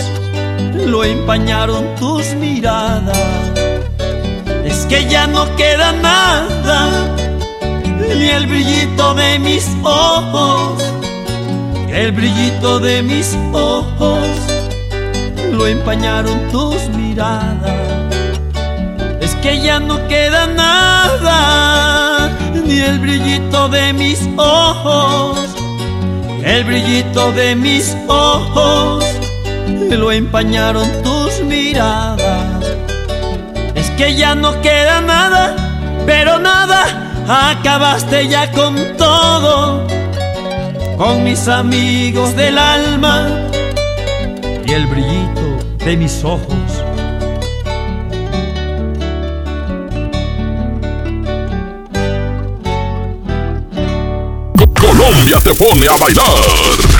lo 0.86 1.04
empañaron 1.04 1.94
tus 1.96 2.32
miradas. 2.36 3.29
Que 4.90 5.06
ya 5.08 5.28
no 5.28 5.46
queda 5.54 5.92
nada, 5.92 6.88
ni 8.12 8.28
el 8.28 8.48
brillito 8.48 9.14
de 9.14 9.38
mis 9.38 9.64
ojos, 9.84 10.82
el 11.88 12.10
brillito 12.10 12.80
de 12.80 13.00
mis 13.00 13.38
ojos 13.52 14.18
lo 15.52 15.68
empañaron 15.68 16.48
tus 16.50 16.88
miradas. 16.88 17.70
Es 19.20 19.36
que 19.36 19.60
ya 19.60 19.78
no 19.78 20.08
queda 20.08 20.48
nada, 20.48 22.30
ni 22.52 22.80
el 22.80 22.98
brillito 22.98 23.68
de 23.68 23.92
mis 23.92 24.28
ojos, 24.36 25.38
el 26.42 26.64
brillito 26.64 27.30
de 27.30 27.54
mis 27.54 27.96
ojos 28.08 29.04
lo 29.88 30.10
empañaron 30.10 30.88
tus 31.04 31.40
miradas. 31.44 32.19
Que 34.00 34.16
ya 34.16 34.34
no 34.34 34.62
queda 34.62 35.02
nada, 35.02 35.54
pero 36.06 36.38
nada, 36.38 37.12
acabaste 37.50 38.28
ya 38.28 38.50
con 38.50 38.96
todo, 38.96 39.86
con 40.96 41.22
mis 41.22 41.46
amigos 41.48 42.34
del 42.34 42.56
alma 42.56 43.28
y 44.64 44.72
el 44.72 44.86
brillito 44.86 45.58
de 45.84 45.98
mis 45.98 46.24
ojos. 46.24 46.82
Colombia 54.80 55.40
te 55.44 55.52
pone 55.52 55.86
a 55.88 55.96
bailar. 55.98 56.99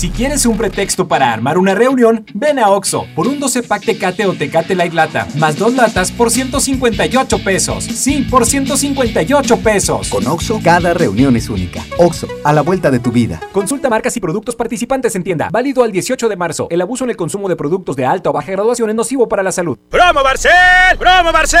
Si 0.00 0.08
quieres 0.08 0.46
un 0.46 0.56
pretexto 0.56 1.08
para 1.08 1.30
armar 1.30 1.58
una 1.58 1.74
reunión, 1.74 2.24
ven 2.32 2.58
a 2.58 2.70
Oxo 2.70 3.04
por 3.14 3.28
un 3.28 3.38
12 3.38 3.64
pack 3.64 3.84
Tecate 3.84 4.24
o 4.24 4.32
Tecate 4.32 4.74
Light 4.74 4.94
Lata, 4.94 5.28
más 5.36 5.58
dos 5.58 5.74
latas 5.74 6.10
por 6.10 6.30
158 6.30 7.44
pesos. 7.44 7.84
Sí, 7.84 8.26
por 8.30 8.46
158 8.46 9.58
pesos. 9.58 10.08
Con 10.08 10.26
Oxo, 10.26 10.58
cada 10.64 10.94
reunión 10.94 11.36
es 11.36 11.50
única. 11.50 11.84
Oxo, 11.98 12.26
a 12.44 12.54
la 12.54 12.62
vuelta 12.62 12.90
de 12.90 12.98
tu 12.98 13.12
vida. 13.12 13.42
Consulta 13.52 13.90
marcas 13.90 14.16
y 14.16 14.20
productos 14.20 14.56
participantes 14.56 15.14
en 15.16 15.22
tienda. 15.22 15.50
Válido 15.52 15.84
al 15.84 15.92
18 15.92 16.30
de 16.30 16.36
marzo. 16.36 16.66
El 16.70 16.80
abuso 16.80 17.04
en 17.04 17.10
el 17.10 17.16
consumo 17.18 17.50
de 17.50 17.56
productos 17.56 17.94
de 17.94 18.06
alta 18.06 18.30
o 18.30 18.32
baja 18.32 18.52
graduación 18.52 18.88
es 18.88 18.96
nocivo 18.96 19.28
para 19.28 19.42
la 19.42 19.52
salud. 19.52 19.78
¡Promo 19.90 20.22
Barcel! 20.22 20.96
¡Promo 20.98 21.30
Barcel! 21.30 21.60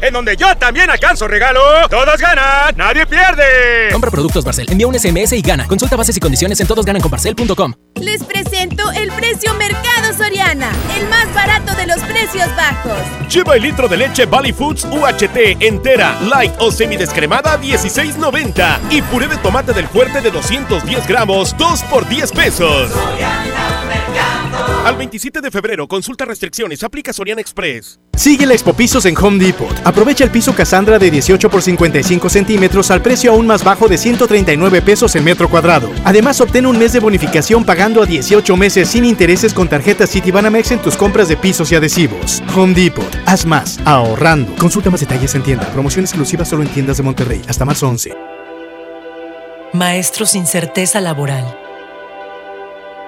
En 0.00 0.14
donde 0.14 0.38
yo 0.38 0.56
también 0.56 0.88
alcanzo 0.88 1.28
regalo. 1.28 1.60
Todos 1.90 2.18
ganan, 2.18 2.74
nadie 2.78 3.04
pierde. 3.04 3.90
Compra 3.92 4.10
productos 4.10 4.42
Barcel, 4.42 4.70
envía 4.70 4.86
un 4.86 4.98
SMS 4.98 5.34
y 5.34 5.42
gana. 5.42 5.68
Consulta 5.68 5.96
bases 5.96 6.16
y 6.16 6.20
condiciones 6.20 6.58
en 6.60 6.66
todosgananconbarcel.com. 6.66 7.73
Les 8.00 8.22
presento 8.24 8.90
el 8.92 9.10
precio 9.12 9.54
Mercado 9.54 10.12
Soriana, 10.16 10.70
el 10.98 11.08
más 11.08 11.32
barato 11.34 11.74
de 11.74 11.86
los 11.86 11.98
precios 12.00 12.48
bajos. 12.56 12.98
Lleva 13.32 13.56
el 13.56 13.62
litro 13.62 13.88
de 13.88 13.96
leche 13.96 14.26
Valley 14.26 14.52
Foods 14.52 14.84
UHT 14.84 15.62
entera, 15.62 16.18
light 16.22 16.52
o 16.58 16.70
semidescremada 16.70 17.60
16.90 17.60 18.78
y 18.90 19.02
puré 19.02 19.28
de 19.28 19.36
tomate 19.38 19.72
del 19.72 19.86
fuerte 19.88 20.20
de 20.20 20.30
210 20.30 21.06
gramos 21.06 21.56
2 21.56 21.82
por 21.84 22.06
10 22.08 22.32
pesos. 22.32 22.90
Al 24.84 24.96
27 24.96 25.40
de 25.40 25.50
febrero, 25.50 25.88
consulta 25.88 26.24
restricciones, 26.24 26.82
aplica 26.82 27.12
Soriana 27.12 27.40
Express. 27.40 27.98
Sigue 28.16 28.46
la 28.46 28.52
Expo 28.52 28.74
Pisos 28.74 29.06
en 29.06 29.16
Home 29.16 29.42
Depot. 29.42 29.74
Aprovecha 29.84 30.24
el 30.24 30.30
piso 30.30 30.54
Cassandra 30.54 30.98
de 30.98 31.10
18 31.10 31.50
por 31.50 31.62
55 31.62 32.28
centímetros 32.28 32.90
al 32.90 33.02
precio 33.02 33.32
aún 33.32 33.46
más 33.46 33.64
bajo 33.64 33.88
de 33.88 33.98
139 33.98 34.82
pesos 34.82 35.16
el 35.16 35.24
metro 35.24 35.48
cuadrado. 35.48 35.90
Además, 36.04 36.40
obtén 36.40 36.66
un 36.66 36.78
mes 36.78 36.92
de 36.92 37.00
bonificación 37.00 37.64
pagando 37.64 38.02
a 38.02 38.06
18 38.06 38.56
meses 38.56 38.88
sin 38.88 39.04
intereses 39.04 39.52
con 39.54 39.68
tarjeta 39.68 40.06
Citibanamex 40.06 40.70
en 40.72 40.82
tus 40.82 40.96
compras 40.96 41.28
de 41.28 41.36
pisos 41.36 41.72
y 41.72 41.74
adhesivos. 41.74 42.42
Home 42.54 42.74
Depot. 42.74 43.04
Haz 43.26 43.46
más, 43.46 43.80
ahorrando. 43.84 44.54
Consulta 44.56 44.90
más 44.90 45.00
detalles 45.00 45.34
en 45.34 45.42
tienda. 45.42 45.66
Promoción 45.72 46.04
exclusiva 46.04 46.44
solo 46.44 46.62
en 46.62 46.68
tiendas 46.68 46.98
de 46.98 47.02
Monterrey. 47.02 47.42
Hasta 47.48 47.64
marzo 47.64 47.88
11. 47.88 48.14
Maestros 49.72 50.30
sin 50.30 50.46
certeza 50.46 51.00
laboral. 51.00 51.63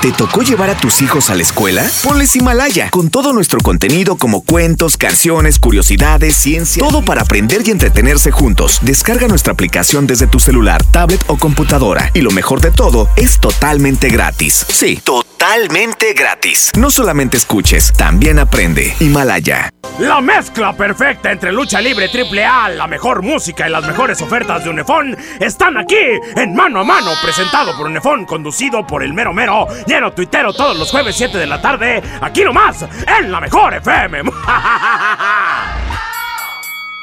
¿Te 0.00 0.12
tocó 0.12 0.42
llevar 0.42 0.68
a 0.68 0.76
tus 0.76 1.00
hijos 1.00 1.30
a 1.30 1.34
la 1.34 1.42
escuela? 1.42 1.84
Ponles 2.04 2.36
Himalaya, 2.36 2.90
con 2.90 3.08
todo 3.08 3.32
nuestro 3.32 3.60
contenido 3.60 4.16
como 4.16 4.42
cuentos, 4.42 4.96
canciones, 4.96 5.58
curiosidades, 5.58 6.36
ciencia, 6.36 6.82
todo 6.86 7.02
para 7.02 7.22
aprender 7.22 7.62
y 7.66 7.70
entretenerse 7.70 8.30
juntos. 8.30 8.78
Descarga 8.82 9.26
nuestra 9.26 9.54
aplicación 9.54 10.06
desde 10.06 10.26
tu 10.26 10.38
celular, 10.38 10.84
tablet 10.84 11.24
o 11.28 11.38
computadora. 11.38 12.10
Y 12.12 12.20
lo 12.20 12.30
mejor 12.30 12.60
de 12.60 12.70
todo, 12.70 13.08
es 13.16 13.40
totalmente 13.40 14.08
gratis. 14.08 14.66
Sí, 14.68 15.00
totalmente 15.02 16.12
gratis. 16.12 16.72
No 16.76 16.90
solamente 16.90 17.38
escuches, 17.38 17.92
también 17.92 18.38
aprende. 18.38 18.94
Himalaya. 19.00 19.70
La 19.98 20.20
mezcla 20.20 20.76
perfecta 20.76 21.32
entre 21.32 21.52
lucha 21.52 21.80
libre 21.80 22.10
triple 22.10 22.44
A, 22.44 22.68
la 22.68 22.86
mejor 22.86 23.22
música 23.22 23.66
y 23.66 23.70
las 23.70 23.86
mejores 23.86 24.20
ofertas 24.20 24.62
de 24.62 24.68
Unefón 24.68 25.16
están 25.40 25.78
aquí 25.78 25.96
en 26.36 26.54
Mano 26.54 26.80
a 26.80 26.84
Mano, 26.84 27.12
presentado 27.22 27.74
por 27.78 27.86
Unefón, 27.86 28.26
conducido 28.26 28.86
por 28.86 29.02
el 29.02 29.14
mero 29.14 29.32
mero, 29.32 29.66
lleno 29.86 30.12
tuitero 30.12 30.52
todos 30.52 30.76
los 30.76 30.90
jueves 30.90 31.16
7 31.16 31.38
de 31.38 31.46
la 31.46 31.60
tarde, 31.60 32.02
aquí 32.20 32.42
nomás, 32.44 32.84
en 33.20 33.30
la 33.30 33.40
mejor 33.40 33.74
FM. 33.74 34.22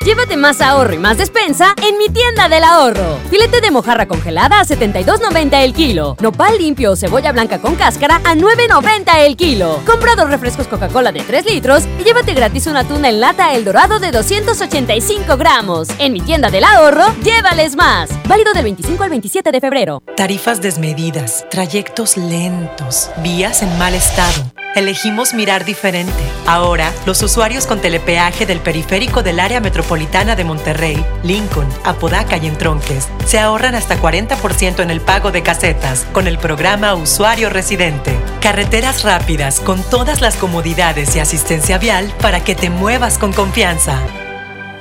Llévate 0.04 0.36
más 0.36 0.60
ahorro 0.60 0.94
y 0.94 0.98
más 0.98 1.18
despensa 1.18 1.74
en 1.82 1.98
mi 1.98 2.10
tienda 2.10 2.50
del 2.50 2.66
ahorro. 2.66 3.20
Filete 3.30 3.62
de 3.62 3.72
mojarra 3.72 4.06
congelada 4.06 4.60
a 4.60 4.66
72.90 4.66 5.64
el 5.64 5.74
kilo. 5.74 6.18
Nopal 6.20 6.58
limpio 6.58 6.92
o 6.92 6.96
cebolla 6.98 7.32
blanca 7.32 7.60
con 7.60 7.76
cáscara 7.76 8.18
a 8.26 8.36
9.90 8.36 9.20
el 9.20 9.38
kilo. 9.38 9.80
Compra 9.86 10.16
dos 10.16 10.30
refrescos 10.30 10.68
Coca-Cola 10.68 11.14
de 11.14 11.22
3 11.22 11.46
litros 11.46 11.84
y 12.02 12.04
llévate 12.04 12.34
gratis 12.34 12.68
una 12.68 12.84
tuna 12.84 13.08
en 13.08 13.22
lata 13.22 13.54
El 13.54 13.64
Dorado 13.64 14.00
de 14.00 14.12
285 14.12 15.38
gramos. 15.38 15.88
En 16.00 16.12
mi 16.12 16.20
tienda 16.20 16.50
del 16.50 16.66
ahorro, 16.66 17.06
llévales 17.24 17.78
más. 17.78 18.10
Válido 18.28 18.52
del 18.52 18.64
25 18.64 19.04
al 19.04 19.10
27 19.10 19.54
de 19.54 19.62
febrero. 19.62 20.04
Tarifas 20.18 20.62
desmedidas, 20.62 21.46
trayectos 21.50 22.18
lentos, 22.18 23.10
vías 23.24 23.62
en 23.62 23.78
mal 23.78 23.94
estado. 23.94 24.52
Elegimos 24.76 25.36
mirar 25.36 25.66
diferente. 25.66 26.12
Ahora, 26.48 26.92
los 27.06 27.22
usuarios 27.22 27.68
con 27.68 27.80
telepeaje 27.80 28.48
del 28.48 28.60
periférico 28.60 29.22
del 29.22 29.40
área 29.40 29.60
metropolitana 29.60 29.93
de 29.94 30.44
Monterrey, 30.44 31.06
Lincoln, 31.22 31.68
Apodaca 31.84 32.38
y 32.38 32.48
Entronques 32.48 33.10
se 33.26 33.38
ahorran 33.38 33.76
hasta 33.76 34.02
40% 34.02 34.82
en 34.82 34.90
el 34.90 35.02
pago 35.02 35.32
de 35.32 35.44
casetas 35.44 36.08
con 36.14 36.26
el 36.26 36.40
programa 36.40 36.96
Usuario 36.96 37.52
Residente. 37.52 38.18
Carreteras 38.42 39.04
rápidas 39.04 39.60
con 39.60 39.84
todas 39.84 40.20
las 40.20 40.36
comodidades 40.36 41.16
y 41.16 41.20
asistencia 41.20 41.78
vial 41.78 42.12
para 42.22 42.44
que 42.44 42.56
te 42.56 42.72
muevas 42.72 43.20
con 43.20 43.34
confianza. 43.34 44.00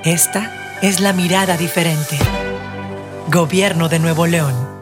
Esta 0.03 0.79
es 0.81 1.01
la 1.01 1.13
mirada 1.13 1.59
diferente. 1.59 2.19
Gobierno 3.29 3.91
de 3.91 3.99
Nuevo 3.99 4.27
León. 4.27 4.82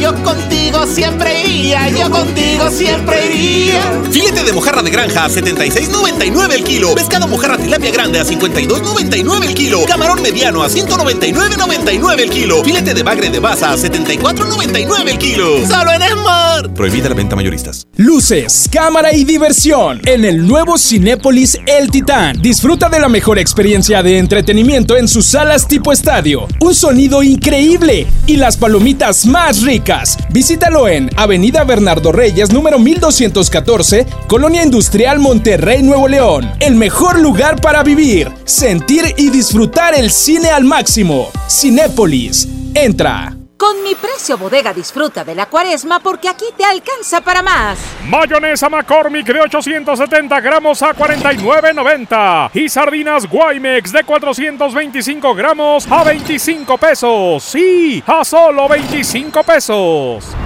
yo 0.00 0.14
contigo 0.22 0.86
siempre 0.86 1.42
iría, 1.42 1.88
yo 1.88 2.10
contigo 2.10 2.70
siempre 2.70 3.34
iría. 3.34 4.02
Filete 4.10 4.44
de 4.44 4.52
mojarra 4.52 4.82
de 4.82 4.90
granja 4.90 5.24
a 5.24 5.28
76.99 5.28 6.52
el 6.52 6.64
kilo. 6.64 6.94
Pescado 6.94 7.26
mojarra 7.26 7.56
tilapia 7.56 7.90
grande 7.90 8.20
a 8.20 8.24
52.99 8.24 9.44
el 9.46 9.54
kilo. 9.54 9.84
Camarón 9.86 10.22
mediano 10.22 10.62
a 10.62 10.68
199.99 10.68 12.20
el 12.20 12.30
kilo. 12.30 12.62
Filete 12.64 12.94
de 12.94 13.02
bagre 13.02 13.30
de 13.30 13.40
baza 13.40 13.72
a 13.72 13.76
74.99 13.76 15.08
el 15.08 15.18
kilo. 15.18 15.66
Solo 15.66 15.92
en 15.92 16.02
Smart. 16.02 16.74
Prohibida 16.74 17.08
la 17.08 17.14
venta 17.14 17.36
mayoristas. 17.36 17.86
Luces, 17.96 18.68
cámara 18.70 19.14
y 19.14 19.24
diversión 19.24 20.00
en 20.04 20.24
el 20.24 20.46
nuevo 20.46 20.76
Cinépolis 20.76 21.58
El 21.66 21.90
Titán. 21.90 22.40
Disfruta 22.42 22.88
de 22.88 23.00
la 23.00 23.08
mejor 23.08 23.38
experiencia 23.38 24.02
de 24.02 24.18
entretenimiento 24.18 24.96
en 24.96 25.08
sus 25.08 25.26
salas 25.26 25.66
tipo 25.66 25.92
estadio. 25.92 26.46
Un 26.60 26.74
sonido 26.74 27.22
increíble 27.22 28.06
y 28.26 28.36
las 28.36 28.56
palomitas 28.56 29.24
más 29.26 29.45
ricas. 29.62 30.18
Visítalo 30.30 30.88
en 30.88 31.08
Avenida 31.16 31.64
Bernardo 31.64 32.10
Reyes, 32.10 32.52
número 32.52 32.78
1214, 32.78 34.06
Colonia 34.26 34.64
Industrial 34.64 35.18
Monterrey, 35.18 35.82
Nuevo 35.82 36.08
León. 36.08 36.50
El 36.60 36.74
mejor 36.74 37.20
lugar 37.20 37.60
para 37.60 37.82
vivir, 37.82 38.30
sentir 38.44 39.14
y 39.16 39.30
disfrutar 39.30 39.94
el 39.94 40.10
cine 40.10 40.48
al 40.48 40.64
máximo. 40.64 41.28
Cinépolis. 41.48 42.48
Entra. 42.74 43.36
Con 43.56 43.82
mi 43.82 43.94
precio 43.94 44.36
bodega 44.36 44.74
disfruta 44.74 45.24
de 45.24 45.34
la 45.34 45.46
cuaresma 45.46 45.98
porque 46.00 46.28
aquí 46.28 46.44
te 46.58 46.64
alcanza 46.64 47.22
para 47.22 47.42
más. 47.42 47.78
Mayonesa 48.06 48.68
McCormick 48.68 49.26
de 49.26 49.40
870 49.40 50.40
gramos 50.40 50.82
a 50.82 50.94
49.90 50.94 52.50
y 52.52 52.68
sardinas 52.68 53.26
Guaymex 53.26 53.92
de 53.92 54.04
425 54.04 55.34
gramos 55.34 55.90
a 55.90 56.04
25 56.04 56.76
pesos. 56.76 57.42
Sí, 57.42 58.02
a 58.06 58.24
solo 58.24 58.68
25 58.68 59.42
pesos. 59.42 60.36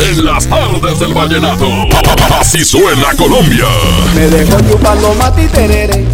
En 0.00 0.24
las 0.24 0.46
tardes 0.46 1.00
del 1.00 1.12
vallenato. 1.12 1.66
Así 2.38 2.64
suena 2.64 3.14
Colombia. 3.16 3.66
Me 4.14 4.28
dejó 4.28 4.60
chupando 4.60 5.12
mati 5.14 5.46
terere 5.46 6.04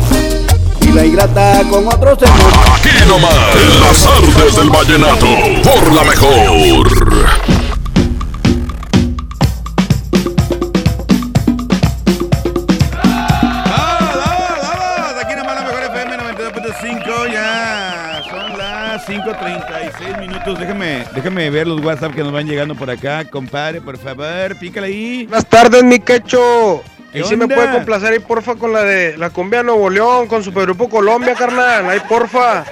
y 0.80 0.86
la 0.92 1.04
ingrata 1.04 1.62
con 1.68 1.86
otro 1.86 2.16
señor. 2.18 2.52
Aquí 2.74 2.88
nomás. 3.06 3.34
En 3.62 3.80
las 3.80 4.02
tardes 4.02 4.56
del 4.56 4.70
vallenato. 4.70 5.26
Por 5.62 5.92
la 5.92 6.02
mejor. 6.04 7.23
Minutos. 20.44 20.58
Déjame, 20.58 21.04
déjame 21.14 21.50
ver 21.50 21.66
los 21.66 21.80
WhatsApp 21.80 22.14
que 22.14 22.22
nos 22.22 22.32
van 22.32 22.46
llegando 22.46 22.74
por 22.74 22.90
acá, 22.90 23.24
compadre, 23.24 23.80
por 23.80 23.98
favor, 23.98 24.56
pícale 24.58 24.86
ahí. 24.88 25.26
Buenas 25.26 25.46
tardes, 25.46 25.82
mi 25.82 25.98
quecho. 25.98 26.82
¿Qué 27.12 27.20
Y 27.20 27.24
si 27.24 27.36
me 27.36 27.46
puede 27.46 27.70
complacer 27.70 28.12
ahí, 28.12 28.18
porfa, 28.18 28.56
con 28.56 28.72
la 28.72 28.82
de 28.82 29.16
la 29.16 29.30
cumbia 29.30 29.62
Nuevo 29.62 29.88
León, 29.88 30.26
con 30.26 30.42
Supergrupo 30.42 30.88
Colombia, 30.88 31.34
carnal. 31.34 31.88
Ahí, 31.88 32.00
porfa. 32.08 32.64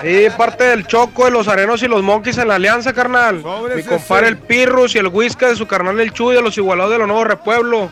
Ahí, 0.00 0.28
parte 0.36 0.64
del 0.64 0.86
Choco, 0.86 1.24
de 1.24 1.30
los 1.30 1.48
Arenos 1.48 1.82
y 1.82 1.88
los 1.88 2.02
Monkeys 2.02 2.38
en 2.38 2.48
la 2.48 2.56
alianza, 2.56 2.92
carnal. 2.92 3.42
Mi 3.74 3.82
compadre 3.82 4.28
el 4.28 4.36
Pirrus 4.36 4.94
y 4.94 4.98
el 4.98 5.08
Whisky 5.08 5.46
de 5.46 5.56
su 5.56 5.66
carnal 5.66 5.98
el 5.98 6.12
Chuy, 6.12 6.34
de 6.34 6.42
los 6.42 6.56
Igualados 6.58 6.92
de 6.92 6.98
los 6.98 7.08
Nuevos 7.08 7.26
Repueblo. 7.26 7.90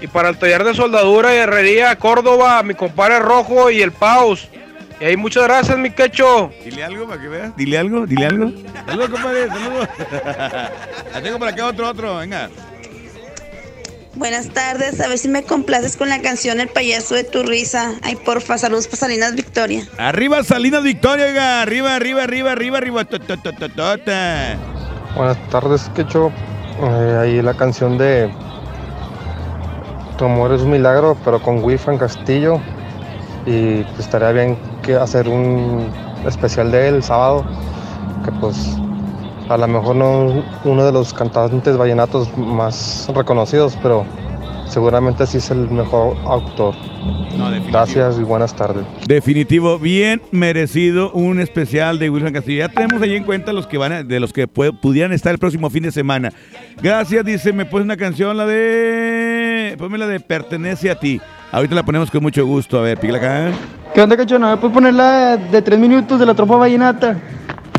Y 0.00 0.06
para 0.06 0.28
el 0.28 0.36
taller 0.36 0.64
de 0.64 0.74
soldadura 0.74 1.34
y 1.34 1.38
herrería 1.38 1.96
Córdoba, 1.96 2.62
mi 2.62 2.74
compadre 2.74 3.18
Rojo 3.20 3.70
y 3.70 3.82
el 3.82 3.92
Paus. 3.92 4.48
Y 5.04 5.06
ahí, 5.06 5.16
muchas 5.18 5.44
gracias, 5.44 5.76
mi 5.76 5.90
quecho. 5.90 6.50
Dile 6.64 6.82
algo 6.82 7.06
para 7.06 7.20
que 7.20 7.28
veas. 7.28 7.54
Dile 7.58 7.76
algo, 7.76 8.06
dile 8.06 8.24
algo. 8.24 8.50
Saludos, 8.86 9.10
compadre, 9.10 9.48
saludos. 9.48 9.88
La 11.12 11.22
tengo 11.22 11.38
por 11.38 11.48
acá 11.48 11.66
otro, 11.66 11.90
otro, 11.90 12.16
venga. 12.16 12.48
Buenas 14.14 14.48
tardes, 14.48 14.98
a 15.02 15.08
ver 15.08 15.18
si 15.18 15.28
me 15.28 15.42
complaces 15.42 15.98
con 15.98 16.08
la 16.08 16.22
canción 16.22 16.58
El 16.58 16.68
payaso 16.68 17.14
de 17.16 17.24
tu 17.24 17.42
risa. 17.42 17.92
Ay, 18.02 18.16
porfa, 18.16 18.56
saludos 18.56 18.86
para 18.86 18.96
Salinas 18.96 19.34
Victoria. 19.34 19.86
Arriba 19.98 20.42
Salinas 20.42 20.82
Victoria, 20.82 21.26
oiga. 21.26 21.60
Arriba, 21.60 21.94
arriba, 21.94 22.22
arriba, 22.22 22.52
arriba, 22.52 22.78
arriba. 22.78 23.04
tota. 23.04 24.56
Buenas 25.16 25.48
tardes, 25.50 25.82
Quecho. 25.94 26.32
Eh, 26.80 27.18
ahí 27.20 27.42
la 27.42 27.52
canción 27.52 27.98
de 27.98 28.30
Tu 30.16 30.24
amor 30.24 30.54
es 30.54 30.62
un 30.62 30.70
milagro, 30.70 31.14
pero 31.26 31.42
con 31.42 31.62
Wifan 31.62 31.98
Castillo. 31.98 32.58
Y 33.44 33.82
pues, 33.82 33.98
estaría 33.98 34.32
bien 34.32 34.56
que 34.84 34.94
hacer 34.96 35.28
un 35.28 35.88
especial 36.26 36.70
de 36.70 36.88
él 36.88 36.94
el 36.96 37.02
sábado. 37.02 37.44
Que 38.24 38.30
pues 38.32 38.76
a 39.48 39.56
lo 39.56 39.66
mejor 39.68 39.96
no 39.96 40.42
uno 40.64 40.84
de 40.84 40.92
los 40.92 41.12
cantantes 41.12 41.76
vallenatos 41.76 42.28
más 42.38 43.08
reconocidos, 43.14 43.76
pero 43.82 44.04
seguramente 44.68 45.26
sí 45.26 45.38
es 45.38 45.50
el 45.50 45.68
mejor 45.70 46.16
autor. 46.24 46.74
Gracias 47.70 48.18
y 48.18 48.22
buenas 48.22 48.54
tardes. 48.54 48.84
Definitivo, 49.06 49.78
bien 49.78 50.22
merecido 50.30 51.10
un 51.12 51.40
especial 51.40 51.98
de 51.98 52.08
Wilson 52.08 52.32
Castillo. 52.32 52.60
Ya 52.60 52.68
tenemos 52.68 53.02
ahí 53.02 53.14
en 53.16 53.24
cuenta 53.24 53.52
los 53.52 53.66
que 53.66 53.76
van 53.76 53.92
a- 53.92 54.02
de 54.02 54.20
los 54.20 54.32
que 54.32 54.46
pudieran 54.48 55.12
estar 55.12 55.32
el 55.32 55.38
próximo 55.38 55.68
fin 55.68 55.82
de 55.82 55.92
semana. 55.92 56.30
Gracias, 56.80 57.24
dice, 57.24 57.52
me 57.52 57.66
pones 57.66 57.84
una 57.84 57.96
canción, 57.96 58.36
la 58.36 58.46
de. 58.46 59.74
Ponme 59.78 59.98
la 59.98 60.06
de 60.06 60.20
Pertenece 60.20 60.90
a 60.90 60.98
ti. 60.98 61.20
Ahorita 61.52 61.74
la 61.74 61.82
ponemos 61.82 62.10
con 62.10 62.22
mucho 62.22 62.46
gusto. 62.46 62.78
A 62.78 62.82
ver, 62.82 62.98
pícala 62.98 63.18
acá. 63.18 63.52
¿Qué 63.94 64.02
onda, 64.02 64.16
cacho? 64.16 64.40
¿No 64.40 64.50
me 64.50 64.56
puedes 64.56 64.74
poner 64.74 64.92
la 64.92 65.36
de 65.36 65.62
tres 65.62 65.78
minutos 65.78 66.18
de 66.18 66.26
la 66.26 66.34
tropa 66.34 66.56
vallenata? 66.56 67.16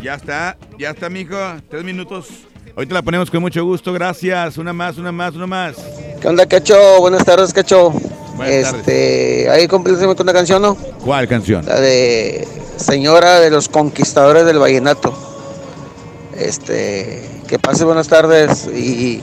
Ya 0.02 0.14
está, 0.14 0.56
ya 0.78 0.90
está, 0.90 1.10
mijo. 1.10 1.36
Tres 1.68 1.84
minutos. 1.84 2.28
Ahorita 2.74 2.94
la 2.94 3.02
ponemos 3.02 3.30
con 3.30 3.42
mucho 3.42 3.62
gusto, 3.62 3.92
gracias. 3.92 4.56
Una 4.56 4.72
más, 4.72 4.96
una 4.96 5.12
más, 5.12 5.34
una 5.34 5.46
más. 5.46 5.76
¿Qué 6.18 6.26
onda, 6.26 6.46
Cacho? 6.46 6.74
Buenas 7.00 7.22
tardes, 7.22 7.52
Cacho. 7.52 7.90
Buenas 8.34 8.72
este, 8.72 9.50
ahí 9.50 9.68
complétame 9.68 10.14
con 10.14 10.24
una 10.24 10.32
canción, 10.32 10.62
¿no? 10.62 10.74
¿Cuál 11.04 11.28
canción? 11.28 11.66
La 11.66 11.78
de 11.80 12.48
Señora 12.76 13.40
de 13.40 13.50
los 13.50 13.68
Conquistadores 13.68 14.46
del 14.46 14.58
Vallenato. 14.58 15.12
Este, 16.34 17.28
que 17.46 17.58
pase 17.58 17.84
buenas 17.84 18.08
tardes 18.08 18.66
y, 18.68 19.20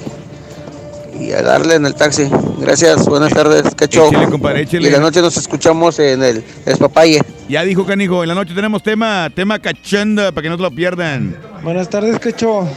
y 1.20 1.32
a 1.32 1.42
darle 1.42 1.76
en 1.76 1.86
el 1.86 1.96
taxi. 1.96 2.30
Gracias, 2.60 3.06
buenas 3.08 3.34
tardes, 3.34 3.64
Cacho. 3.76 4.08
Échele, 4.08 4.30
compadre. 4.30 4.68
Y 4.72 4.90
la 4.90 5.00
noche 5.00 5.22
nos 5.22 5.38
escuchamos 5.38 6.00
en 6.00 6.24
el 6.24 6.44
Espapaye. 6.66 7.22
Ya 7.50 7.64
dijo 7.64 7.86
Canijo, 7.86 8.24
en 8.24 8.30
la 8.30 8.36
noche 8.36 8.54
tenemos 8.54 8.82
tema, 8.84 9.30
tema 9.34 9.60
cachanda, 9.60 10.32
para 10.32 10.44
que 10.44 10.50
no 10.50 10.58
te 10.58 10.64
lo 10.64 10.72
pierdan. 10.72 11.36
Buenas 11.64 11.90
tardes, 11.90 12.20
Cacho. 12.20 12.68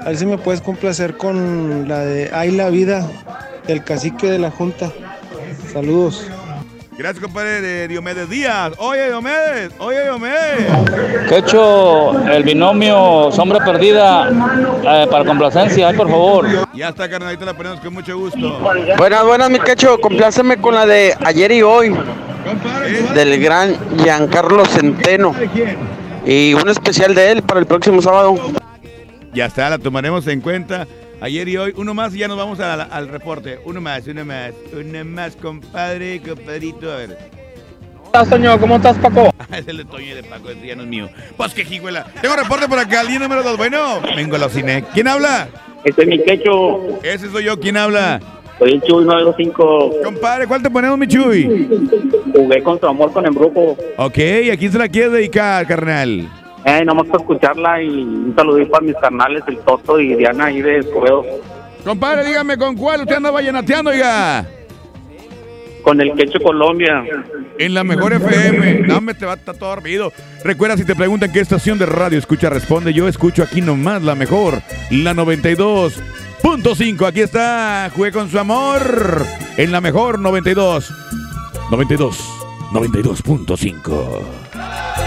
A 0.00 0.08
ver 0.08 0.16
si 0.18 0.26
me 0.26 0.36
puedes 0.36 0.60
complacer 0.60 1.16
con 1.16 1.88
la 1.88 2.00
de 2.00 2.30
Ay 2.32 2.50
la 2.50 2.68
vida 2.68 3.08
del 3.66 3.82
cacique 3.84 4.30
de 4.30 4.38
la 4.38 4.50
Junta. 4.50 4.92
Saludos. 5.72 6.26
Gracias, 6.96 7.24
compadre, 7.24 7.60
de 7.60 7.88
Diomedes 7.88 8.30
Díaz. 8.30 8.72
Oye, 8.78 9.06
Diomedes, 9.08 9.72
oye, 9.78 10.04
Diomedes. 10.04 11.28
Quecho, 11.28 12.12
el 12.28 12.44
binomio 12.44 13.32
Sombra 13.32 13.64
Perdida 13.64 14.30
eh, 14.84 15.06
para 15.10 15.24
complacencia, 15.24 15.88
ay, 15.88 15.96
por 15.96 16.08
favor. 16.08 16.46
Ya 16.72 16.90
está, 16.90 17.10
carnalita, 17.10 17.44
la 17.44 17.54
ponemos 17.54 17.80
con 17.80 17.94
mucho 17.94 18.16
gusto. 18.16 18.60
Buenas, 18.96 19.24
buenas, 19.24 19.50
mi 19.50 19.58
Cacho. 19.58 20.00
Compláceme 20.00 20.58
con 20.58 20.74
la 20.74 20.86
de 20.86 21.16
ayer 21.24 21.50
y 21.50 21.62
hoy. 21.62 21.96
Del 23.14 23.42
gran 23.42 23.76
Giancarlo 23.98 24.64
Centeno. 24.64 25.34
Y 26.24 26.54
un 26.54 26.68
especial 26.68 27.14
de 27.14 27.32
él 27.32 27.42
para 27.42 27.58
el 27.58 27.66
próximo 27.66 28.00
sábado. 28.02 28.36
Ya 29.32 29.46
está, 29.46 29.68
la 29.68 29.78
tomaremos 29.78 30.26
en 30.28 30.40
cuenta. 30.40 30.86
Ayer 31.20 31.48
y 31.48 31.56
hoy, 31.56 31.72
uno 31.76 31.94
más 31.94 32.14
y 32.14 32.18
ya 32.18 32.28
nos 32.28 32.36
vamos 32.36 32.60
al 32.60 33.08
reporte. 33.08 33.58
Uno 33.64 33.80
más, 33.80 34.06
uno 34.06 34.24
más, 34.24 34.52
uno 34.72 35.04
más, 35.04 35.36
compadre, 35.36 36.20
compadrito. 36.20 36.92
A 36.92 36.96
ver. 36.96 37.18
estás, 38.04 38.28
Toño? 38.28 38.58
¿Cómo 38.60 38.76
estás, 38.76 38.98
Paco? 38.98 39.32
es 39.56 39.66
el 39.66 39.78
de 39.78 39.84
Toño 39.84 40.06
y 40.06 40.14
de 40.14 40.22
Paco, 40.24 40.50
ese 40.50 40.66
ya 40.66 40.76
no 40.76 40.82
es 40.82 40.88
mío. 40.88 41.08
Pues 41.36 41.54
que 41.54 41.64
jiguela. 41.64 42.04
Tengo 42.20 42.36
reporte 42.36 42.68
por 42.68 42.78
acá, 42.78 43.02
línea 43.02 43.20
número 43.20 43.42
dos. 43.42 43.56
Bueno, 43.56 44.00
vengo 44.16 44.36
a 44.36 44.38
la 44.40 44.48
cine. 44.48 44.84
¿Quién 44.92 45.08
habla? 45.08 45.48
Este 45.84 46.02
es 46.02 46.08
mi 46.08 46.22
quecho. 46.22 47.00
Ese 47.02 47.30
soy 47.30 47.44
yo. 47.44 47.58
¿Quién 47.58 47.76
habla? 47.76 48.20
Soy 48.58 48.72
el 48.72 48.82
Chuy 48.82 49.04
925. 49.04 50.02
Compadre, 50.04 50.46
¿cuál 50.46 50.62
te 50.62 50.70
ponemos, 50.70 50.98
mi 50.98 51.08
Chuy? 51.08 51.68
Jugué 52.32 52.62
con 52.62 52.78
su 52.78 52.86
amor 52.86 53.12
con 53.12 53.26
embrujo. 53.26 53.76
Ok, 53.96 54.18
¿a 54.52 54.56
quién 54.56 54.70
se 54.70 54.78
la 54.78 54.88
quieres 54.88 55.12
dedicar, 55.12 55.66
carnal? 55.66 56.28
Eh, 56.64 56.84
nomás 56.84 57.06
para 57.06 57.22
escucharla 57.22 57.82
y 57.82 57.88
un 57.88 58.34
saludito 58.34 58.70
para 58.70 58.86
mis 58.86 58.96
carnales, 58.96 59.44
el 59.46 59.58
Toto 59.58 60.00
y 60.00 60.14
Diana 60.14 60.46
ahí 60.46 60.62
de 60.62 60.78
Escobedo. 60.78 61.24
Compadre, 61.84 62.24
dígame 62.24 62.56
con 62.56 62.74
cuál 62.74 63.02
usted 63.02 63.16
anda 63.16 63.30
vallenateando, 63.30 63.90
oiga. 63.90 64.46
Con 65.82 66.00
el 66.00 66.14
Quecho 66.14 66.40
Colombia. 66.40 67.04
En 67.58 67.74
la 67.74 67.84
mejor 67.84 68.14
FM. 68.14 68.86
No, 68.86 69.02
me 69.02 69.12
te 69.12 69.26
va 69.26 69.36
todo 69.36 69.68
dormido. 69.68 70.10
Recuerda, 70.42 70.78
si 70.78 70.86
te 70.86 70.96
preguntan 70.96 71.30
qué 71.30 71.40
estación 71.40 71.78
de 71.78 71.84
radio 71.84 72.18
escucha, 72.18 72.48
responde. 72.48 72.94
Yo 72.94 73.06
escucho 73.06 73.42
aquí 73.42 73.60
nomás 73.60 74.02
la 74.02 74.14
mejor, 74.14 74.62
la 74.90 75.12
92.5. 75.12 77.06
Aquí 77.06 77.20
está, 77.20 77.90
jugué 77.94 78.12
con 78.12 78.30
su 78.30 78.38
amor. 78.38 79.26
En 79.58 79.70
la 79.70 79.82
mejor 79.82 80.18
92. 80.18 80.90
92. 81.70 82.18
92.5. 82.72 85.03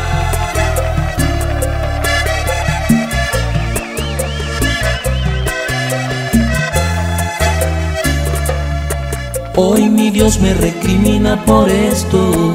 Hoy 9.59 9.89
mi 9.89 10.11
Dios 10.11 10.39
me 10.39 10.53
recrimina 10.53 11.43
por 11.43 11.67
esto, 11.67 12.53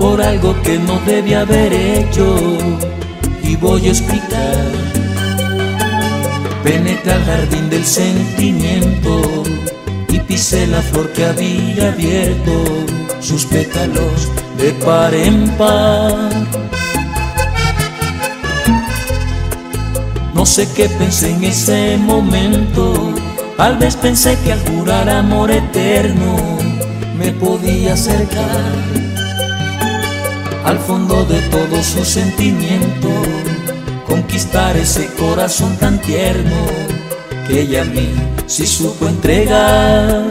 por 0.00 0.20
algo 0.20 0.52
que 0.62 0.76
no 0.76 0.98
debe 1.06 1.36
haber 1.36 1.72
hecho. 1.72 2.36
Y 3.40 3.54
voy 3.54 3.86
a 3.86 3.90
explicar. 3.90 4.64
Penetré 6.64 7.12
al 7.12 7.24
jardín 7.24 7.70
del 7.70 7.84
sentimiento 7.84 9.44
y 10.08 10.18
pisé 10.18 10.66
la 10.66 10.82
flor 10.82 11.12
que 11.12 11.24
había 11.24 11.92
abierto 11.92 12.64
sus 13.20 13.46
pétalos 13.46 14.28
de 14.58 14.72
par 14.84 15.14
en 15.14 15.48
par. 15.50 16.32
No 20.34 20.44
sé 20.44 20.68
qué 20.74 20.88
pensé 20.88 21.30
en 21.30 21.44
ese 21.44 21.96
momento. 21.96 23.14
Tal 23.58 23.76
vez 23.76 23.96
pensé 23.96 24.38
que 24.44 24.52
al 24.52 24.60
jurar 24.68 25.10
amor 25.10 25.50
eterno 25.50 26.36
me 27.18 27.32
podía 27.32 27.94
acercar 27.94 28.46
al 30.64 30.78
fondo 30.78 31.24
de 31.24 31.40
todo 31.48 31.82
su 31.82 32.04
sentimiento, 32.04 33.08
conquistar 34.06 34.76
ese 34.76 35.12
corazón 35.14 35.76
tan 35.78 35.98
tierno 35.98 36.54
que 37.48 37.62
ella 37.62 37.82
a 37.82 37.84
mí 37.84 38.14
sí 38.46 38.64
supo 38.64 39.08
entregar. 39.08 40.22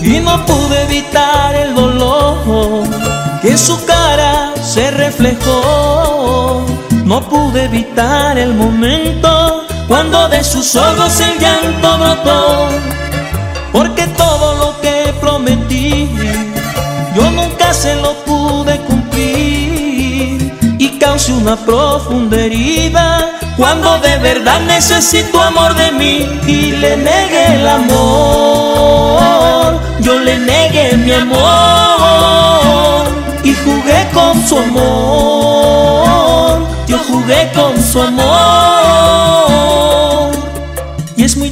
Y 0.00 0.18
no 0.20 0.46
pude 0.46 0.82
evitar 0.84 1.54
el 1.56 1.74
dolor 1.74 2.88
que 3.42 3.50
en 3.50 3.58
su 3.58 3.84
cara 3.84 4.54
se 4.62 4.90
reflejó. 4.92 6.64
No 7.04 7.20
pude 7.28 7.64
evitar 7.64 8.38
el 8.38 8.54
momento 8.54 9.55
cuando 9.88 10.28
de 10.28 10.42
sus 10.42 10.74
ojos 10.76 11.20
el 11.20 11.38
llanto 11.38 11.98
brotó. 11.98 12.68
Porque 13.72 14.06
todo 14.08 14.54
lo 14.56 14.80
que 14.80 15.14
prometí 15.20 16.08
yo 17.14 17.30
nunca 17.30 17.72
se 17.72 17.94
lo 17.96 18.14
pude 18.24 18.78
cumplir 18.80 20.52
y 20.78 20.98
causé 20.98 21.32
una 21.32 21.56
profunda 21.56 22.36
herida 22.36 23.38
cuando 23.56 23.98
de 24.00 24.18
verdad 24.18 24.60
necesito 24.60 25.40
amor 25.40 25.74
de 25.74 25.90
mí 25.92 26.40
y 26.46 26.72
le 26.72 26.96
negué 26.96 27.54
el 27.54 27.66
amor. 27.66 29.80
Yo 30.00 30.18
le 30.18 30.38
negué 30.38 30.96
mi 30.98 31.12
amor 31.12 33.06
y 33.42 33.54
jugué 33.54 34.08
con 34.12 34.46
su 34.46 34.58
amor. 34.58 36.66
Yo 36.86 36.98
jugué 36.98 37.50
con 37.54 37.82
su 37.82 38.02
amor. 38.02 38.85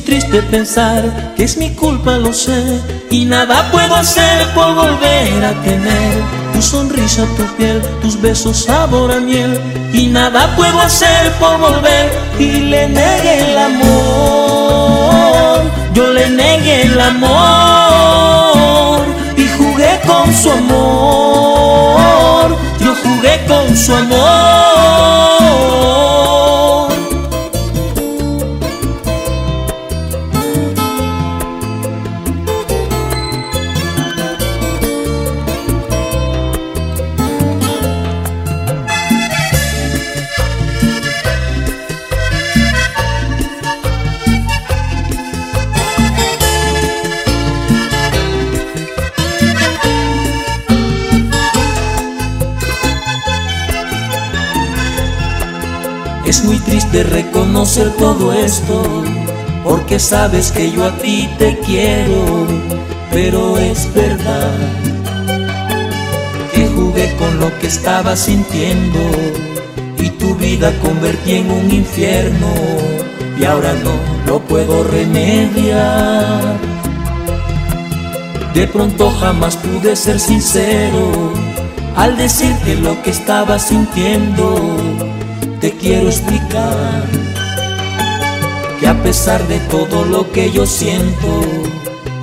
Triste 0.05 0.43
pensar 0.43 1.33
que 1.35 1.45
es 1.45 1.57
mi 1.57 1.71
culpa, 1.71 2.19
lo 2.19 2.31
sé. 2.33 2.79
Y 3.11 3.25
nada 3.25 3.71
puedo 3.71 3.95
hacer 3.95 4.47
por 4.55 4.75
volver 4.75 5.43
a 5.43 5.55
tener 5.63 6.23
tu 6.53 6.61
sonrisa, 6.61 7.25
tu 7.39 7.45
piel, 7.57 7.81
tus 8.03 8.21
besos, 8.21 8.65
sabor 8.65 9.13
a 9.13 9.21
miel. 9.21 9.59
Y 9.95 10.09
nada 10.09 10.55
puedo 10.57 10.79
hacer 10.81 11.33
por 11.41 11.59
volver 11.59 12.13
y 12.39 12.61
le 12.61 12.87
negué 12.89 13.51
el 13.51 13.57
amor. 13.57 15.63
Yo 15.95 16.13
le 16.13 16.29
negué 16.29 16.83
el 16.83 17.01
amor 17.01 19.01
y 19.39 19.49
jugué 19.57 20.01
con 20.07 20.35
su 20.35 20.51
amor. 20.51 22.59
Yo 22.79 22.95
jugué 23.03 23.43
con 23.49 23.75
su 23.75 23.95
amor. 23.95 25.25
Triste 56.95 57.03
reconocer 57.03 57.91
todo 57.99 58.33
esto, 58.33 58.83
porque 59.65 59.99
sabes 59.99 60.53
que 60.53 60.71
yo 60.71 60.85
a 60.85 60.97
ti 60.99 61.29
te 61.39 61.59
quiero, 61.59 62.47
pero 63.11 63.59
es 63.59 63.93
verdad 63.95 64.53
que 66.53 66.69
jugué 66.69 67.15
con 67.17 67.41
lo 67.41 67.57
que 67.59 67.67
estaba 67.67 68.17
sintiendo 68.17 69.01
y 69.99 70.11
tu 70.11 70.35
vida 70.37 70.73
convertí 70.81 71.33
en 71.33 71.51
un 71.51 71.71
infierno 71.71 72.49
y 73.39 73.45
ahora 73.45 73.73
no 73.83 73.93
lo 74.27 74.41
puedo 74.41 74.85
remediar. 74.85 76.59
De 78.55 78.69
pronto 78.69 79.11
jamás 79.19 79.57
pude 79.57 79.97
ser 79.97 80.21
sincero 80.21 81.33
al 81.97 82.17
decirte 82.17 82.77
lo 82.77 83.03
que 83.03 83.11
estaba 83.11 83.59
sintiendo. 83.59 84.84
Te 85.65 85.73
quiero 85.79 86.09
explicar 86.09 87.07
que 88.79 88.87
a 88.87 89.03
pesar 89.03 89.49
de 89.49 89.59
todo 89.61 90.05
lo 90.05 90.31
que 90.31 90.53
yo 90.53 90.67
siento 90.67 91.41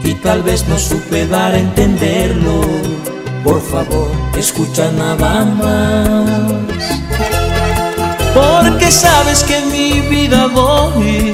y 0.04 0.14
tal 0.14 0.44
vez 0.44 0.68
no 0.68 0.78
supe 0.78 1.26
dar 1.26 1.56
a 1.56 1.58
entenderlo, 1.58 2.62
por 3.44 3.60
favor 3.60 4.12
escucha 4.38 4.92
nada 4.92 5.44
más. 5.46 6.30
Porque 8.36 8.92
sabes 8.92 9.44
que 9.44 9.60
mi 9.72 10.02
vida 10.02 10.46
voy 10.46 11.34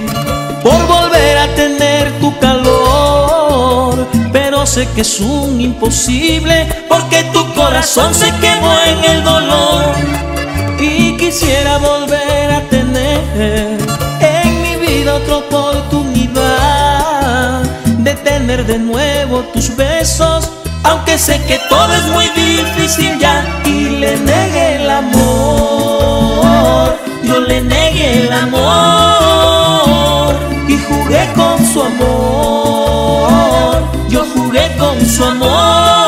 por 0.63 0.87
volver 0.87 1.37
a 1.39 1.55
tener 1.55 2.09
tu 2.21 2.39
calor. 2.39 4.07
Pero 4.31 4.65
sé 4.65 4.87
que 4.95 5.01
es 5.01 5.19
un 5.19 5.59
imposible 5.59 6.73
porque 6.87 7.25
tu 7.33 7.53
corazón 7.53 8.15
se 8.15 8.31
quemó 8.39 8.77
en 8.85 9.11
el 9.11 9.23
dolor. 9.25 10.36
Y 10.79 11.17
quisiera 11.17 11.79
volver 11.79 12.51
a 12.51 12.61
tener 12.69 13.79
en 14.21 14.61
mi 14.61 14.75
vida 14.75 15.15
otra 15.15 15.37
oportunidad 15.37 17.63
de 17.97 18.13
tener 18.13 18.63
de 18.65 18.77
nuevo 18.77 19.39
tus 19.53 19.75
besos. 19.75 20.51
Aunque 20.83 21.17
sé 21.17 21.41
que 21.47 21.59
todo 21.67 21.91
es 21.93 22.05
muy 22.07 22.27
difícil 22.29 23.17
ya 23.19 23.43
y 23.65 23.89
le 23.89 24.17
negué 24.17 24.75
el 24.75 24.87
amor, 24.89 26.95
yo 27.23 27.39
le 27.39 27.61
negué 27.61 28.25
el 28.25 28.31
amor 28.31 30.35
y 30.67 30.77
jugué 30.77 31.27
con 31.35 31.65
su 31.65 31.81
amor, 31.81 33.81
yo 34.09 34.23
jugué 34.33 34.75
con 34.77 35.03
su 35.05 35.25
amor. 35.25 36.06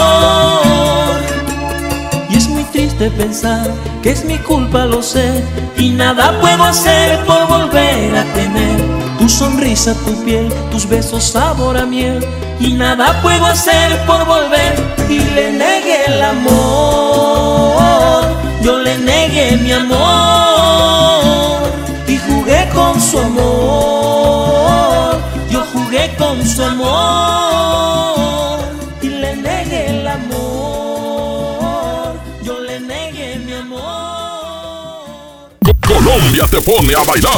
Pensar 3.10 3.70
que 4.02 4.12
es 4.12 4.24
mi 4.26 4.38
culpa, 4.40 4.86
lo 4.86 5.02
sé, 5.02 5.44
y 5.78 5.90
nada 5.90 6.40
puedo 6.40 6.64
hacer 6.64 7.24
por 7.26 7.48
volver 7.48 8.16
a 8.16 8.24
tener 8.34 9.00
tu 9.20 9.28
sonrisa, 9.28 9.94
tu 10.06 10.14
piel, 10.24 10.52
tus 10.72 10.88
besos, 10.88 11.24
sabor 11.24 11.78
a 11.78 11.86
miel. 11.86 12.26
Y 12.60 12.74
nada 12.74 13.22
puedo 13.22 13.46
hacer 13.46 13.98
por 14.06 14.26
volver 14.26 14.76
y 15.10 15.20
le 15.20 15.52
negué 15.52 16.06
el 16.08 16.22
amor. 16.22 16.60
Yo 18.62 18.80
le 18.80 18.98
negué 18.98 19.58
mi 19.58 19.72
amor 19.72 21.62
y 22.08 22.18
jugué 22.18 22.70
con 22.74 23.00
su 23.00 23.20
amor. 23.20 25.18
Yo 25.50 25.64
jugué 25.74 26.16
con 26.18 26.46
su 26.46 26.64
amor 26.64 27.59
Colombia 36.30 36.48
te 36.48 36.62
pone 36.62 36.94
a 36.94 37.04
bailar. 37.04 37.32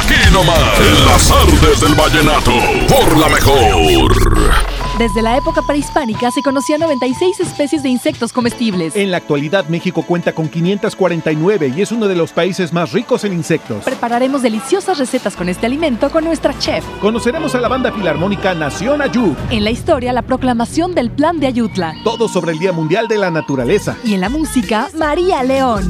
Aquí 0.00 0.32
nomás, 0.32 0.80
en 0.80 1.06
las 1.06 1.30
artes 1.30 1.80
del 1.80 1.94
vallenato, 1.94 2.52
por 2.88 3.18
la 3.18 3.28
mejor. 3.28 4.77
Desde 4.98 5.22
la 5.22 5.36
época 5.36 5.62
prehispánica 5.62 6.32
se 6.32 6.42
conocían 6.42 6.80
96 6.80 7.38
especies 7.38 7.84
de 7.84 7.88
insectos 7.88 8.32
comestibles. 8.32 8.96
En 8.96 9.12
la 9.12 9.18
actualidad 9.18 9.68
México 9.68 10.02
cuenta 10.02 10.32
con 10.32 10.48
549 10.48 11.72
y 11.76 11.82
es 11.82 11.92
uno 11.92 12.08
de 12.08 12.16
los 12.16 12.32
países 12.32 12.72
más 12.72 12.90
ricos 12.90 13.22
en 13.22 13.32
insectos. 13.32 13.84
Prepararemos 13.84 14.42
deliciosas 14.42 14.98
recetas 14.98 15.36
con 15.36 15.48
este 15.48 15.66
alimento 15.66 16.10
con 16.10 16.24
nuestra 16.24 16.58
chef. 16.58 16.84
Conoceremos 17.00 17.54
a 17.54 17.60
la 17.60 17.68
banda 17.68 17.92
filarmónica 17.92 18.54
Nación 18.54 19.00
Ayud. 19.00 19.36
En 19.50 19.62
la 19.62 19.70
historia, 19.70 20.12
la 20.12 20.22
proclamación 20.22 20.96
del 20.96 21.12
Plan 21.12 21.38
de 21.38 21.46
Ayutla. 21.46 21.94
Todo 22.02 22.26
sobre 22.26 22.50
el 22.50 22.58
Día 22.58 22.72
Mundial 22.72 23.06
de 23.06 23.18
la 23.18 23.30
Naturaleza. 23.30 23.96
Y 24.02 24.14
en 24.14 24.20
la 24.20 24.28
música, 24.28 24.88
María 24.98 25.44
León. 25.44 25.86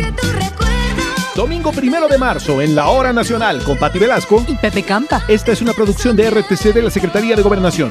Domingo 1.34 1.72
primero 1.72 2.08
de 2.08 2.18
marzo 2.18 2.60
en 2.60 2.74
la 2.74 2.88
Hora 2.88 3.14
Nacional 3.14 3.64
con 3.64 3.78
Pati 3.78 3.98
Velasco 3.98 4.44
y 4.46 4.54
Pepe 4.56 4.82
Campa. 4.82 5.22
Esta 5.28 5.52
es 5.52 5.62
una 5.62 5.72
producción 5.72 6.14
de 6.14 6.28
RTC 6.28 6.74
de 6.74 6.82
la 6.82 6.90
Secretaría 6.90 7.36
de 7.36 7.42
Gobernación. 7.42 7.90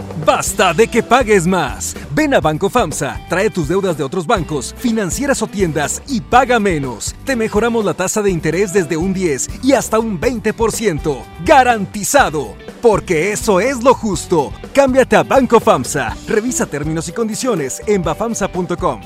Basta 0.25 0.73
de 0.73 0.87
que 0.87 1.03
pagues 1.03 1.47
más. 1.47 1.95
Ven 2.11 2.33
a 2.33 2.39
Banco 2.39 2.69
FAMSA, 2.69 3.21
trae 3.29 3.49
tus 3.49 3.67
deudas 3.67 3.97
de 3.97 4.03
otros 4.03 4.27
bancos, 4.27 4.75
financieras 4.77 5.41
o 5.41 5.47
tiendas 5.47 6.01
y 6.07 6.21
paga 6.21 6.59
menos. 6.59 7.15
Te 7.25 7.35
mejoramos 7.35 7.85
la 7.85 7.93
tasa 7.93 8.21
de 8.21 8.31
interés 8.31 8.73
desde 8.73 8.97
un 8.97 9.13
10 9.13 9.63
y 9.63 9.73
hasta 9.73 9.99
un 9.99 10.19
20%. 10.19 11.23
Garantizado. 11.45 12.55
Porque 12.81 13.31
eso 13.31 13.59
es 13.59 13.83
lo 13.83 13.93
justo. 13.93 14.51
Cámbiate 14.73 15.15
a 15.15 15.23
Banco 15.23 15.59
FAMSA. 15.59 16.15
Revisa 16.27 16.65
términos 16.65 17.07
y 17.07 17.11
condiciones 17.11 17.81
en 17.87 18.03
bafamsa.com. 18.03 19.01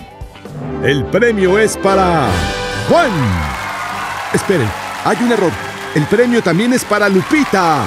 El 0.83 1.05
premio 1.05 1.57
es 1.59 1.77
para 1.77 2.29
Juan. 2.89 3.11
Esperen, 4.33 4.69
hay 5.03 5.17
un 5.21 5.31
error. 5.31 5.51
El 5.95 6.05
premio 6.05 6.41
también 6.41 6.73
es 6.73 6.83
para 6.83 7.09
Lupita 7.09 7.85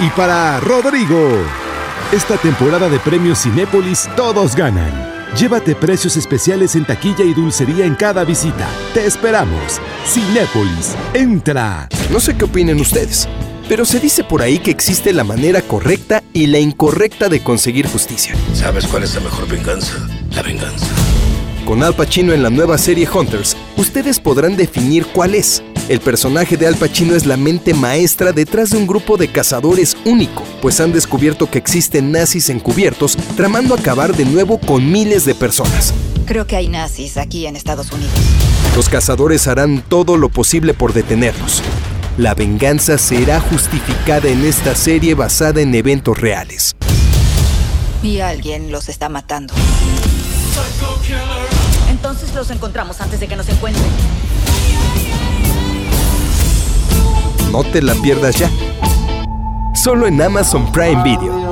y 0.00 0.08
para 0.10 0.60
Rodrigo. 0.60 1.63
Esta 2.12 2.36
temporada 2.36 2.88
de 2.88 2.98
premios 3.00 3.42
Cinépolis 3.42 4.08
todos 4.16 4.54
ganan. 4.54 4.92
Llévate 5.36 5.74
precios 5.74 6.16
especiales 6.16 6.76
en 6.76 6.84
taquilla 6.84 7.24
y 7.24 7.34
dulcería 7.34 7.86
en 7.86 7.96
cada 7.96 8.24
visita. 8.24 8.68
Te 8.92 9.04
esperamos. 9.04 9.80
Cinépolis, 10.06 10.94
entra. 11.12 11.88
No 12.10 12.20
sé 12.20 12.36
qué 12.36 12.44
opinen 12.44 12.80
ustedes, 12.80 13.28
pero 13.68 13.84
se 13.84 13.98
dice 13.98 14.22
por 14.22 14.42
ahí 14.42 14.58
que 14.58 14.70
existe 14.70 15.12
la 15.12 15.24
manera 15.24 15.60
correcta 15.62 16.22
y 16.32 16.46
la 16.46 16.60
incorrecta 16.60 17.28
de 17.28 17.42
conseguir 17.42 17.88
justicia. 17.88 18.36
¿Sabes 18.52 18.86
cuál 18.86 19.02
es 19.02 19.14
la 19.14 19.22
mejor 19.22 19.48
venganza? 19.48 19.94
La 20.36 20.42
venganza. 20.42 20.86
Con 21.64 21.82
Al 21.82 21.94
Pacino 21.94 22.32
en 22.32 22.42
la 22.42 22.50
nueva 22.50 22.78
serie 22.78 23.08
Hunters, 23.12 23.56
ustedes 23.76 24.20
podrán 24.20 24.56
definir 24.56 25.06
cuál 25.06 25.34
es. 25.34 25.64
El 25.86 26.00
personaje 26.00 26.56
de 26.56 26.66
Al 26.66 26.76
Pacino 26.76 27.14
es 27.14 27.26
la 27.26 27.36
mente 27.36 27.74
maestra 27.74 28.32
detrás 28.32 28.70
de 28.70 28.78
un 28.78 28.86
grupo 28.86 29.18
de 29.18 29.28
cazadores 29.28 29.98
único, 30.06 30.42
pues 30.62 30.80
han 30.80 30.92
descubierto 30.92 31.50
que 31.50 31.58
existen 31.58 32.10
nazis 32.10 32.48
encubiertos 32.48 33.18
tramando 33.36 33.74
acabar 33.74 34.16
de 34.16 34.24
nuevo 34.24 34.58
con 34.58 34.90
miles 34.90 35.26
de 35.26 35.34
personas. 35.34 35.92
Creo 36.24 36.46
que 36.46 36.56
hay 36.56 36.68
nazis 36.68 37.18
aquí 37.18 37.46
en 37.46 37.54
Estados 37.54 37.92
Unidos. 37.92 38.14
Los 38.74 38.88
cazadores 38.88 39.46
harán 39.46 39.82
todo 39.86 40.16
lo 40.16 40.30
posible 40.30 40.72
por 40.72 40.94
detenerlos. 40.94 41.62
La 42.16 42.34
venganza 42.34 42.96
será 42.96 43.38
justificada 43.40 44.28
en 44.28 44.42
esta 44.46 44.74
serie 44.74 45.14
basada 45.14 45.60
en 45.60 45.74
eventos 45.74 46.18
reales. 46.18 46.74
Y 48.02 48.20
alguien 48.20 48.72
los 48.72 48.88
está 48.88 49.10
matando. 49.10 49.52
Entonces 51.90 52.34
los 52.34 52.50
encontramos 52.50 53.02
antes 53.02 53.20
de 53.20 53.26
que 53.26 53.36
nos 53.36 53.48
encuentren. 53.50 53.84
No 57.54 57.62
te 57.62 57.80
la 57.80 57.94
pierdas 57.94 58.34
ya. 58.36 58.50
Solo 59.74 60.08
en 60.08 60.20
Amazon 60.20 60.72
Prime 60.72 61.04
Video. 61.04 61.43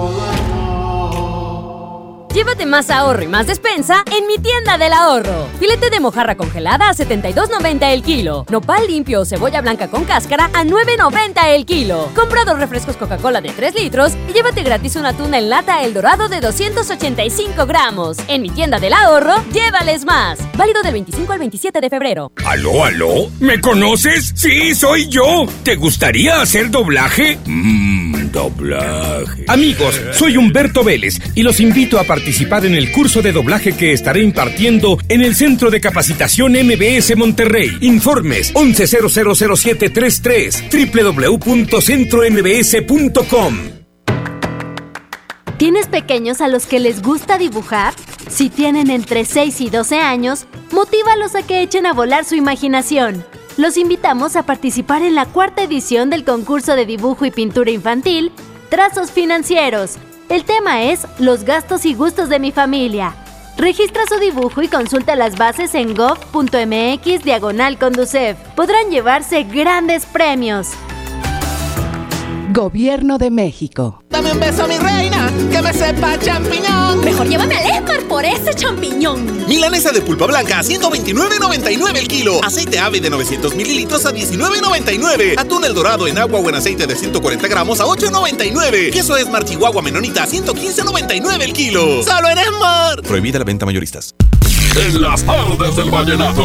Llévate 2.34 2.64
más 2.64 2.88
ahorro 2.88 3.22
y 3.22 3.26
más 3.28 3.46
despensa 3.46 4.02
en 4.10 4.26
mi 4.26 4.38
tienda 4.38 4.78
del 4.78 4.94
ahorro. 4.94 5.48
Filete 5.60 5.90
de 5.90 6.00
mojarra 6.00 6.34
congelada 6.34 6.88
a 6.88 6.94
72.90 6.94 7.92
el 7.92 8.02
kilo. 8.02 8.46
Nopal 8.50 8.86
limpio 8.86 9.20
o 9.20 9.24
cebolla 9.26 9.60
blanca 9.60 9.88
con 9.88 10.04
cáscara 10.04 10.46
a 10.54 10.64
9.90 10.64 11.48
el 11.48 11.66
kilo. 11.66 12.08
Compra 12.14 12.46
dos 12.46 12.58
refrescos 12.58 12.96
Coca-Cola 12.96 13.42
de 13.42 13.50
3 13.50 13.74
litros 13.74 14.12
y 14.30 14.32
llévate 14.32 14.62
gratis 14.62 14.96
una 14.96 15.12
tuna 15.12 15.36
en 15.36 15.50
lata 15.50 15.82
El 15.82 15.92
Dorado 15.92 16.30
de 16.30 16.40
285 16.40 17.66
gramos. 17.66 18.16
En 18.28 18.40
mi 18.40 18.48
tienda 18.48 18.80
del 18.80 18.94
ahorro, 18.94 19.34
llévales 19.52 20.06
más. 20.06 20.38
Válido 20.56 20.82
del 20.82 20.94
25 20.94 21.32
al 21.34 21.38
27 21.38 21.82
de 21.82 21.90
febrero. 21.90 22.32
¿Aló, 22.46 22.82
aló? 22.86 23.28
¿Me 23.40 23.60
conoces? 23.60 24.32
Sí, 24.34 24.74
soy 24.74 25.06
yo. 25.08 25.44
¿Te 25.64 25.76
gustaría 25.76 26.40
hacer 26.40 26.70
doblaje? 26.70 27.38
Mmm, 27.44 28.11
doblaje. 28.32 29.44
Amigos, 29.48 30.00
soy 30.12 30.36
Humberto 30.36 30.82
Vélez 30.82 31.18
y 31.34 31.42
los 31.42 31.60
invito 31.60 32.00
a 32.00 32.04
participar 32.04 32.64
en 32.66 32.74
el 32.74 32.90
curso 32.90 33.22
de 33.22 33.30
doblaje 33.32 33.76
que 33.76 33.92
estaré 33.92 34.22
impartiendo 34.22 34.98
en 35.08 35.22
el 35.22 35.36
Centro 35.36 35.70
de 35.70 35.80
Capacitación 35.80 36.52
MBS 36.52 37.16
Monterrey. 37.16 37.70
Informes 37.82 38.52
11000733 38.54 41.44
www.centrombs.com. 41.44 43.58
¿Tienes 45.58 45.86
pequeños 45.86 46.40
a 46.40 46.48
los 46.48 46.66
que 46.66 46.80
les 46.80 47.02
gusta 47.02 47.38
dibujar? 47.38 47.94
Si 48.28 48.50
tienen 48.50 48.90
entre 48.90 49.24
6 49.24 49.60
y 49.60 49.70
12 49.70 50.00
años, 50.00 50.46
motívalos 50.72 51.36
a 51.36 51.42
que 51.42 51.62
echen 51.62 51.86
a 51.86 51.92
volar 51.92 52.24
su 52.24 52.34
imaginación. 52.34 53.24
Los 53.58 53.76
invitamos 53.76 54.36
a 54.36 54.44
participar 54.44 55.02
en 55.02 55.14
la 55.14 55.26
cuarta 55.26 55.62
edición 55.62 56.08
del 56.08 56.24
concurso 56.24 56.74
de 56.74 56.86
dibujo 56.86 57.26
y 57.26 57.30
pintura 57.30 57.70
infantil, 57.70 58.32
Trazos 58.70 59.10
Financieros. 59.10 59.96
El 60.30 60.44
tema 60.44 60.84
es 60.84 61.06
Los 61.18 61.44
gastos 61.44 61.84
y 61.84 61.94
gustos 61.94 62.30
de 62.30 62.38
mi 62.38 62.50
familia. 62.50 63.14
Registra 63.58 64.06
su 64.08 64.18
dibujo 64.18 64.62
y 64.62 64.68
consulta 64.68 65.16
las 65.16 65.36
bases 65.36 65.74
en 65.74 65.94
gov.mx 65.94 67.22
diagonal 67.22 67.78
conducef. 67.78 68.38
Podrán 68.56 68.90
llevarse 68.90 69.42
grandes 69.42 70.06
premios. 70.06 70.70
Gobierno 72.54 73.18
de 73.18 73.30
México. 73.30 74.02
Dame 74.08 74.32
un 74.32 74.40
beso, 74.40 74.66
mi 74.66 74.78
reina, 74.78 75.11
que 75.50 75.62
me 75.62 75.72
sepa 75.72 76.18
champiñón. 76.18 77.00
Mejor 77.04 77.28
llévame 77.28 77.56
al 77.56 77.76
Esmar 77.76 78.02
por 78.08 78.24
ese 78.24 78.54
champiñón. 78.54 79.46
Milanesa 79.46 79.92
de 79.92 80.00
pulpa 80.00 80.26
blanca 80.26 80.58
a 80.58 80.62
129.99 80.62 81.96
el 81.96 82.08
kilo. 82.08 82.40
Aceite 82.44 82.78
ave 82.78 83.00
de 83.00 83.10
900 83.10 83.54
mililitros 83.54 84.06
a 84.06 84.12
19.99. 84.12 85.38
Atún 85.38 85.64
el 85.64 85.74
dorado 85.74 86.06
en 86.06 86.18
agua 86.18 86.40
o 86.40 86.48
en 86.48 86.56
aceite 86.56 86.86
de 86.86 86.96
140 86.96 87.48
gramos 87.48 87.80
a 87.80 87.84
8.99. 87.84 88.92
Queso 88.92 89.16
Esmar 89.16 89.44
Chihuahua 89.44 89.82
Menonita 89.82 90.24
a 90.24 90.26
115.99 90.26 91.42
el 91.42 91.52
kilo. 91.52 92.02
¡Solo 92.02 92.28
en 92.30 92.38
Esmar! 92.38 93.02
Prohibida 93.02 93.38
la 93.38 93.44
venta 93.44 93.66
mayoristas. 93.66 94.14
En 94.76 95.02
las 95.02 95.22
tardes 95.24 95.76
del 95.76 95.90
vallenato. 95.90 96.44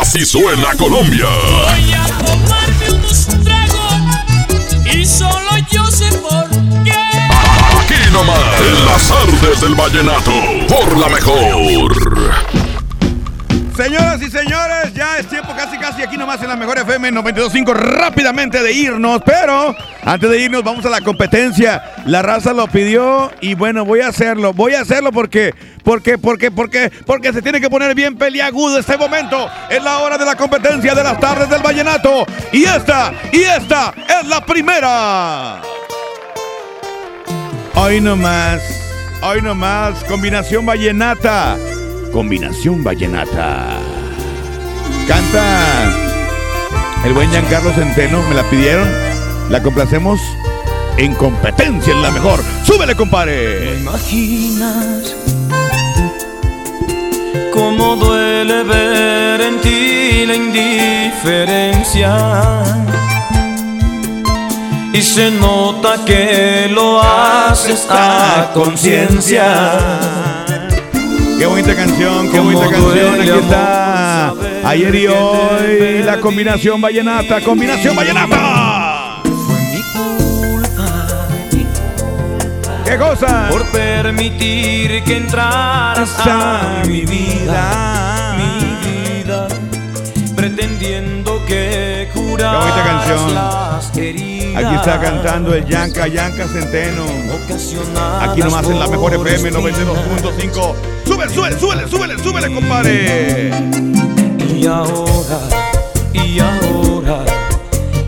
Así 0.00 0.24
suena 0.26 0.74
Colombia. 0.76 1.26
Voy 1.26 1.92
a 1.92 2.06
tomarme 2.24 2.90
unos 2.90 3.26
tragos 3.44 4.94
y 4.94 5.06
solo 5.06 5.50
yo 5.70 5.86
sé 5.86 6.06
por 6.18 6.65
nomás. 8.16 8.60
En 8.60 8.86
las 8.86 9.08
tardes 9.08 9.60
del 9.60 9.74
vallenato. 9.74 10.32
Por 10.68 10.98
la 10.98 11.08
mejor. 11.08 11.92
Señoras 13.76 14.22
y 14.22 14.30
señores, 14.30 14.94
ya 14.94 15.18
es 15.18 15.26
tiempo 15.26 15.52
casi 15.54 15.76
casi 15.76 16.02
aquí 16.02 16.16
nomás 16.16 16.40
en 16.40 16.48
la 16.48 16.56
mejor 16.56 16.78
FM 16.78 17.12
92.5 17.12 17.74
rápidamente 17.74 18.62
de 18.62 18.72
irnos, 18.72 19.20
pero 19.26 19.76
antes 20.02 20.30
de 20.30 20.40
irnos 20.40 20.64
vamos 20.64 20.86
a 20.86 20.88
la 20.88 21.02
competencia. 21.02 21.82
La 22.06 22.22
raza 22.22 22.54
lo 22.54 22.68
pidió 22.68 23.30
y 23.42 23.52
bueno, 23.52 23.84
voy 23.84 24.00
a 24.00 24.08
hacerlo, 24.08 24.54
voy 24.54 24.72
a 24.72 24.80
hacerlo 24.80 25.12
porque, 25.12 25.54
porque, 25.84 26.16
porque, 26.16 26.50
porque, 26.50 26.90
porque 27.04 27.34
se 27.34 27.42
tiene 27.42 27.60
que 27.60 27.68
poner 27.68 27.94
bien 27.94 28.16
peliagudo 28.16 28.78
este 28.78 28.96
momento. 28.96 29.46
Es 29.68 29.82
la 29.82 29.98
hora 29.98 30.16
de 30.16 30.24
la 30.24 30.36
competencia 30.36 30.94
de 30.94 31.04
las 31.04 31.20
tardes 31.20 31.50
del 31.50 31.62
vallenato 31.62 32.24
y 32.52 32.64
esta, 32.64 33.12
y 33.30 33.42
esta 33.42 33.92
es 34.08 34.26
la 34.26 34.40
primera. 34.46 35.60
Hoy 37.78 38.00
nomás, 38.00 38.62
hoy 39.20 39.42
nomás, 39.42 40.02
combinación 40.04 40.64
vallenata. 40.64 41.58
Combinación 42.10 42.82
vallenata. 42.82 43.78
Canta 45.06 45.92
el 47.04 47.12
buen 47.12 47.30
Giancarlo 47.30 47.70
Centeno, 47.74 48.22
me 48.30 48.34
la 48.34 48.48
pidieron. 48.48 48.88
La 49.50 49.62
complacemos 49.62 50.18
en 50.96 51.14
competencia 51.14 51.92
en 51.92 52.00
la 52.00 52.10
mejor. 52.10 52.40
¡Súbele, 52.64 52.96
compadre! 52.96 53.78
imaginas 53.78 55.14
cómo 57.52 57.96
duele 57.96 58.64
ver 58.64 59.40
en 59.42 59.60
ti 59.60 60.24
la 60.26 60.34
indiferencia? 60.34 62.16
Y 64.92 65.02
se 65.02 65.30
nota 65.30 66.04
que 66.04 66.68
lo 66.70 67.02
haces 67.02 67.86
a 67.90 68.50
conciencia. 68.54 69.88
Qué 71.38 71.44
bonita 71.44 71.74
canción, 71.76 72.30
qué 72.30 72.40
bonita 72.40 72.70
canción. 72.70 73.20
Aquí 73.20 73.30
está. 73.30 74.34
Ayer 74.64 74.94
y 74.94 75.06
hoy 75.06 76.02
la 76.02 76.18
combinación 76.18 76.80
vallenata, 76.80 77.40
combinación 77.42 77.94
vallenata. 77.94 79.22
¿Qué 82.86 82.96
cosa? 82.96 83.48
Por 83.50 83.64
permitir 83.66 85.02
que 85.02 85.16
entraras 85.16 86.14
a 86.20 86.82
mi 86.86 87.04
vida, 87.04 87.04
mi 87.04 87.04
vida, 87.04 87.95
pretendiendo 90.48 91.44
que 91.44 92.08
bonita 92.14 92.84
canción. 92.84 93.34
las 93.34 93.96
heridas. 93.96 94.64
Aquí 94.64 94.74
está 94.76 95.00
cantando 95.00 95.54
el 95.54 95.64
Yanka, 95.66 96.06
Yanka 96.06 96.46
Centeno. 96.46 97.04
Aquí 98.20 98.40
nomás 98.40 98.68
en 98.68 98.78
la 98.78 98.86
mejor 98.86 99.14
FM 99.14 99.50
92.5. 99.50 100.74
Súbele, 101.04 101.34
súbele, 101.34 101.58
súbele, 101.58 101.88
súbele, 101.88 102.18
súbele, 102.22 102.54
compadre. 102.54 103.50
Y 104.54 104.66
ahora, 104.66 105.40
y 106.12 106.38
ahora 106.38 107.24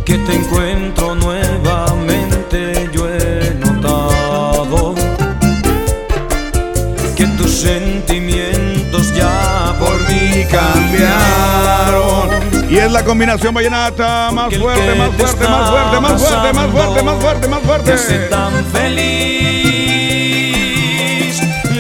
que 0.05 0.19
te 0.19 0.35
encuentro 0.35 1.15
nuevamente, 1.17 2.89
yo 2.93 3.09
he 3.09 3.55
notado 3.61 4.95
que 7.17 7.27
tus 7.37 7.51
sentimientos 7.51 9.13
ya 9.15 9.75
por 9.79 9.99
mí 10.09 10.45
cambiaron. 10.51 12.28
Y 12.69 12.77
es 12.77 12.93
la 12.93 13.03
combinación 13.03 13.55
vallenata 13.55 14.31
más 14.31 14.55
fuerte, 14.55 14.95
más 14.95 15.11
fuerte, 15.15 15.49
más 15.49 15.71
fuerte, 15.71 16.01
más 16.01 16.21
fuerte, 16.21 16.53
más 16.53 16.71
fuerte, 16.71 17.03
más 17.03 17.19
fuerte, 17.19 17.49
más 17.49 17.63
fuerte. 17.63 17.97
Te 17.97 18.29
tan 18.29 18.63
feliz. 18.67 19.09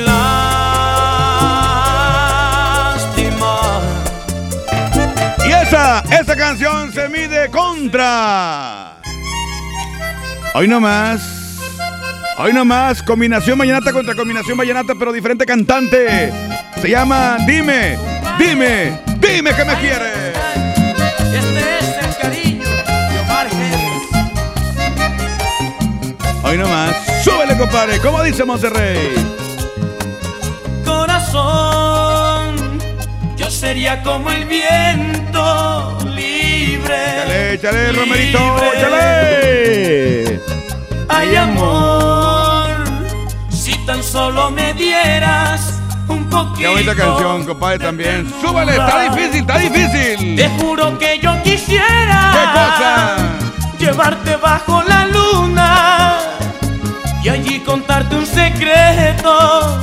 Lástima. 0.06 0.40
Y 5.46 5.52
esa, 5.52 6.02
esa 6.18 6.34
canción 6.36 6.90
se 6.90 7.10
mide 7.10 7.50
contra. 7.50 8.94
Hoy 10.54 10.68
nomás. 10.68 11.20
Hoy 12.38 12.54
nomás, 12.54 13.02
combinación 13.02 13.58
vallenata 13.58 13.92
contra 13.92 14.14
combinación 14.14 14.56
vallenata, 14.56 14.94
pero 14.98 15.12
diferente 15.12 15.44
cantante. 15.44 16.32
Se 16.80 16.88
llama 16.88 17.36
Dime, 17.46 17.98
dime, 18.38 19.02
dime 19.20 19.54
que 19.54 19.64
me 19.64 19.74
quieres. 19.74 20.17
Hoy 26.48 26.56
nomás, 26.56 26.96
súbele, 27.22 27.58
compadre. 27.58 28.00
¿Cómo 28.00 28.22
dice 28.22 28.42
Monterrey? 28.42 29.14
Corazón, 30.82 32.56
yo 33.36 33.50
sería 33.50 34.02
como 34.02 34.30
el 34.30 34.46
viento 34.46 35.98
libre. 36.06 36.94
Échale, 37.18 37.52
échale, 37.52 37.92
Romerito, 37.92 38.38
échale. 38.74 40.40
Ay, 41.10 41.36
amor, 41.36 42.66
si 43.50 43.74
tan 43.84 44.02
solo 44.02 44.50
me 44.50 44.72
dieras 44.72 45.74
un 46.08 46.30
poquito. 46.30 46.60
Qué 46.60 46.68
bonita 46.68 46.94
canción, 46.94 47.44
compadre, 47.44 47.78
también. 47.78 48.26
Súbele, 48.40 48.72
está 48.72 49.02
difícil, 49.02 49.40
está 49.40 49.58
difícil. 49.58 50.36
Te 50.36 50.48
juro 50.58 50.98
que 50.98 51.18
yo 51.18 51.42
quisiera. 51.42 52.30
¿Qué 52.32 52.44
cosa? 52.58 53.16
Llevarte 53.78 54.36
bajo 54.36 54.82
la 54.82 55.06
luna 55.06 55.57
y 57.28 57.30
allí 57.30 57.60
contarte 57.60 58.16
un 58.16 58.24
secreto. 58.26 59.78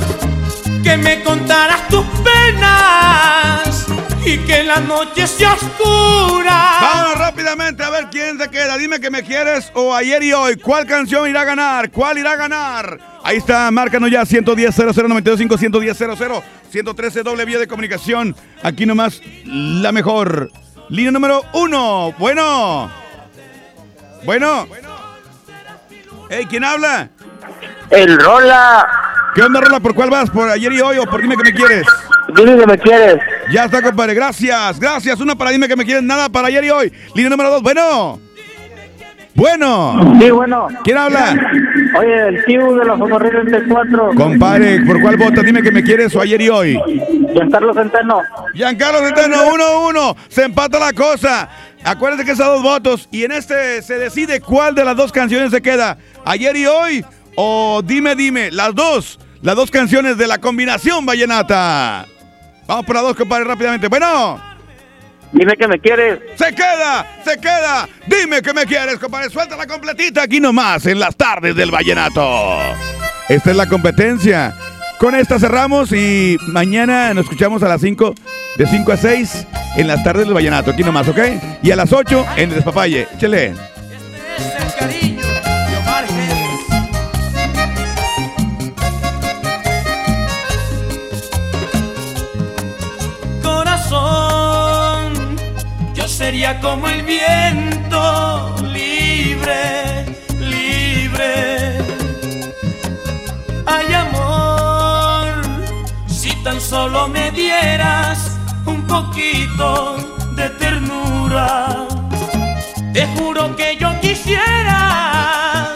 Que 0.82 0.96
me 0.96 1.22
contaras 1.22 1.86
tus 1.88 2.04
penas 2.24 3.86
y 4.24 4.38
que 4.38 4.64
la 4.64 4.80
noche 4.80 5.28
sea 5.28 5.54
oscura. 5.54 6.78
Vámonos 6.80 7.18
rápidamente 7.18 7.84
a 7.84 7.90
ver 7.90 8.08
quién 8.10 8.38
se 8.38 8.48
queda. 8.48 8.76
Dime 8.76 8.98
que 8.98 9.10
me 9.10 9.22
quieres 9.22 9.70
o 9.74 9.94
ayer 9.94 10.24
y 10.24 10.32
hoy. 10.32 10.56
¿Cuál 10.56 10.86
canción 10.86 11.28
irá 11.28 11.42
a 11.42 11.44
ganar? 11.44 11.90
¿Cuál 11.92 12.18
irá 12.18 12.32
a 12.32 12.36
ganar? 12.36 12.98
Ahí 13.22 13.36
está, 13.36 13.70
márcanos 13.70 14.10
ya 14.10 14.26
110 14.26 14.74
0095 14.74 15.58
110 15.58 15.96
00 15.96 16.42
113 16.70 17.22
doble 17.22 17.44
vía 17.44 17.60
de 17.60 17.68
comunicación. 17.68 18.34
Aquí 18.62 18.86
nomás 18.86 19.20
la 19.44 19.92
mejor. 19.92 20.50
Línea 20.88 21.12
número 21.12 21.44
uno. 21.52 22.12
Bueno. 22.18 22.90
Bueno. 24.24 24.66
Hey, 26.28 26.46
¿quién 26.48 26.64
habla? 26.64 27.10
El 27.90 28.18
Rola. 28.18 28.86
¿Qué 29.34 29.42
onda, 29.42 29.60
Rola? 29.60 29.80
¿Por 29.80 29.94
cuál 29.94 30.10
vas? 30.10 30.30
¿Por 30.30 30.48
ayer 30.48 30.72
y 30.72 30.80
hoy 30.80 30.98
o 30.98 31.04
por 31.04 31.20
dime 31.20 31.36
que 31.36 31.52
me 31.52 31.56
quieres? 31.56 31.86
Dime 32.34 32.56
que 32.56 32.66
me 32.66 32.78
quieres. 32.78 33.16
Ya 33.50 33.64
está, 33.64 33.82
compadre. 33.82 34.14
Gracias, 34.14 34.80
gracias. 34.80 35.20
Una 35.20 35.36
para 35.36 35.50
dime 35.50 35.68
que 35.68 35.76
me 35.76 35.84
quieres. 35.84 36.02
Nada 36.02 36.28
para 36.28 36.48
ayer 36.48 36.64
y 36.64 36.70
hoy. 36.70 36.92
Línea 37.14 37.30
número 37.30 37.50
dos. 37.50 37.62
Bueno. 37.62 38.20
Bueno. 39.36 40.16
Sí, 40.18 40.30
bueno. 40.30 40.68
¿Quién 40.82 40.96
habla? 40.96 41.36
Oye, 41.98 42.28
el 42.28 42.44
tío 42.46 42.74
de 42.74 42.84
la 42.86 42.96
Ferrocarril 42.96 43.64
4. 43.68 44.10
Compadre, 44.16 44.80
¿por 44.80 45.00
cuál 45.02 45.18
vota? 45.18 45.42
Dime 45.42 45.62
que 45.62 45.70
me 45.70 45.82
quieres 45.82 46.16
o 46.16 46.22
ayer 46.22 46.40
y 46.40 46.48
hoy. 46.48 46.80
Giancarlo 47.34 47.74
Centeno. 47.74 48.22
Giancarlo 48.54 49.00
Centeno, 49.00 49.36
1-1. 49.36 50.16
Se 50.28 50.44
empata 50.44 50.78
la 50.78 50.94
cosa. 50.94 51.50
Acuérdense 51.84 52.24
que 52.24 52.42
a 52.42 52.46
dos 52.46 52.62
votos. 52.62 53.08
Y 53.12 53.24
en 53.24 53.32
este 53.32 53.82
se 53.82 53.98
decide 53.98 54.40
cuál 54.40 54.74
de 54.74 54.84
las 54.84 54.96
dos 54.96 55.12
canciones 55.12 55.50
se 55.50 55.60
queda. 55.60 55.98
Ayer 56.24 56.56
y 56.56 56.66
hoy. 56.66 57.04
O 57.36 57.82
dime, 57.84 58.16
dime. 58.16 58.50
Las 58.50 58.74
dos. 58.74 59.18
Las 59.42 59.54
dos 59.54 59.70
canciones 59.70 60.18
de 60.18 60.26
la 60.26 60.38
combinación 60.38 61.06
vallenata. 61.06 62.06
Vamos 62.66 62.84
por 62.84 62.96
las 62.96 63.04
dos, 63.04 63.16
compadre, 63.16 63.44
rápidamente. 63.44 63.88
Bueno. 63.88 64.40
Dime 65.32 65.56
que 65.56 65.68
me 65.68 65.78
quieres. 65.78 66.20
Se 66.36 66.54
queda, 66.54 67.06
se 67.24 67.38
queda. 67.38 67.88
Dime 68.06 68.42
que 68.42 68.52
me 68.52 68.64
quieres, 68.64 68.98
compadre. 68.98 69.30
Suelta 69.30 69.56
la 69.56 69.66
completita 69.66 70.22
aquí 70.22 70.40
nomás 70.40 70.86
en 70.86 70.98
las 70.98 71.14
tardes 71.16 71.54
del 71.54 71.70
vallenato. 71.70 72.58
Esta 73.28 73.50
es 73.50 73.56
la 73.56 73.66
competencia. 73.66 74.54
Con 74.98 75.14
esta 75.14 75.38
cerramos 75.38 75.92
y 75.92 76.38
mañana 76.48 77.12
nos 77.12 77.24
escuchamos 77.24 77.62
a 77.62 77.68
las 77.68 77.82
5, 77.82 78.14
de 78.56 78.66
5 78.66 78.92
a 78.92 78.96
6 78.96 79.46
en 79.76 79.88
las 79.88 80.02
tardes 80.02 80.24
del 80.24 80.34
vallenato, 80.34 80.70
aquí 80.70 80.82
nomás, 80.82 81.06
¿ok? 81.08 81.18
Y 81.62 81.70
a 81.70 81.76
las 81.76 81.92
8 81.92 82.26
en 82.36 82.48
el 82.48 82.54
despapalle. 82.54 83.06
Échale. 83.14 83.52
Corazón, 84.38 85.25
sería 96.26 96.58
como 96.60 96.88
el 96.88 97.02
viento, 97.04 98.56
libre, 98.62 100.06
libre. 100.40 101.78
Ay, 103.64 103.86
amor, 103.94 105.26
si 106.08 106.32
tan 106.42 106.60
solo 106.60 107.06
me 107.06 107.30
dieras 107.30 108.18
un 108.64 108.84
poquito 108.88 109.98
de 110.34 110.48
ternura, 110.62 111.86
te 112.92 113.06
juro 113.14 113.54
que 113.54 113.76
yo 113.76 113.88
quisiera 114.00 115.74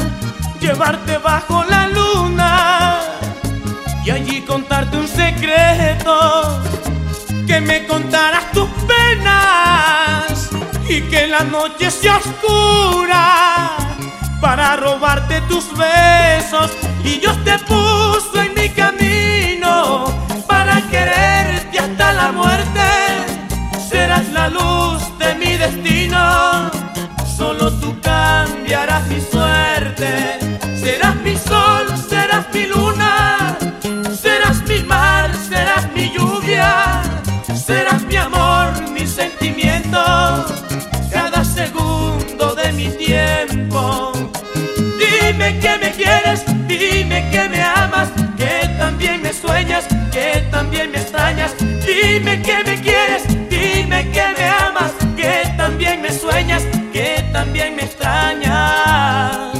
llevarte 0.60 1.18
bajo 1.18 1.62
la 1.62 1.86
luna 1.86 2.98
y 4.04 4.10
allí 4.10 4.40
contarte 4.40 4.96
un 4.96 5.06
secreto, 5.06 6.60
que 7.46 7.60
me 7.60 7.80
penas 8.20 8.39
y 10.90 11.02
que 11.02 11.28
la 11.28 11.44
noche 11.44 11.88
sea 11.88 12.16
oscura 12.16 13.76
para 14.40 14.74
robarte 14.74 15.40
tus 15.42 15.66
besos 15.76 16.72
y 17.04 17.20
Dios 17.20 17.36
te 17.44 17.56
puso 17.60 18.32
en 18.34 18.52
mi 18.54 18.68
camino 18.70 20.06
para 20.48 20.82
quererte 20.88 21.78
hasta 21.78 22.12
la 22.12 22.32
muerte. 22.32 22.88
Serás 23.88 24.28
la 24.30 24.48
luz 24.48 25.00
de 25.20 25.34
mi 25.36 25.56
destino, 25.56 25.99
Dime 51.58 52.42
que 52.42 52.64
me 52.64 52.80
quieres, 52.80 53.22
dime 53.48 54.10
que 54.10 54.24
me 54.36 54.48
amas, 54.48 54.92
que 55.16 55.52
también 55.56 56.02
me 56.02 56.12
sueñas, 56.12 56.62
que 56.92 57.24
también 57.32 57.76
me 57.76 57.82
extrañas. 57.82 59.56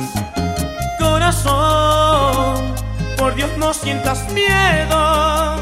Corazón, 0.99 2.75
por 3.17 3.35
Dios 3.35 3.51
no 3.57 3.73
sientas 3.73 4.31
miedo 4.33 5.57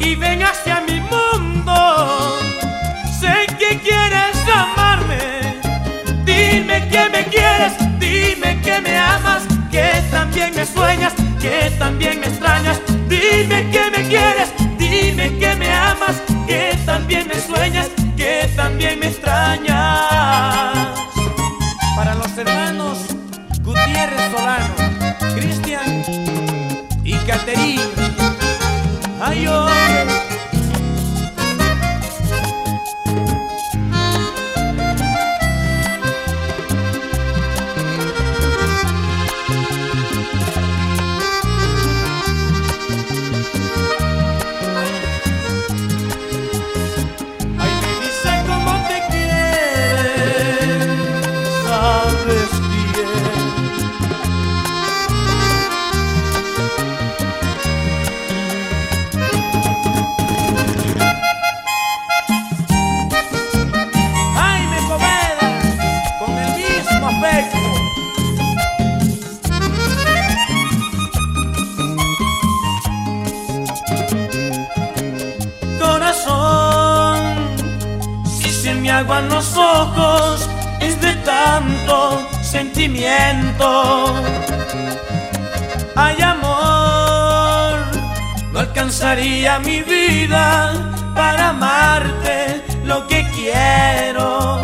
y 0.00 0.14
ven 0.14 0.42
hacia 0.42 0.80
mi 0.80 1.00
mundo. 1.00 2.38
Sé 3.20 3.46
que 3.58 3.78
quieres 3.80 4.36
amarme, 4.52 5.60
dime 6.24 6.88
que 6.88 7.08
me 7.10 7.24
quieres, 7.24 7.72
dime 7.98 8.60
que 8.62 8.80
me 8.80 8.96
amas, 8.96 9.42
que 9.70 9.90
también 10.10 10.54
me 10.54 10.64
sueñas, 10.64 11.12
que 11.40 11.70
también 11.78 12.20
me 12.20 12.26
extrañas. 12.26 12.80
Dime 13.08 13.70
que 13.70 13.87
los 79.20 79.56
ojos, 79.56 80.48
es 80.80 81.00
de 81.00 81.14
tanto 81.16 82.28
sentimiento. 82.42 84.14
Ay, 85.96 86.16
amor, 86.22 87.78
no 88.52 88.60
alcanzaría 88.60 89.58
mi 89.58 89.82
vida 89.82 90.72
para 91.14 91.48
amarte 91.50 92.64
lo 92.84 93.06
que 93.06 93.26
quiero. 93.34 94.60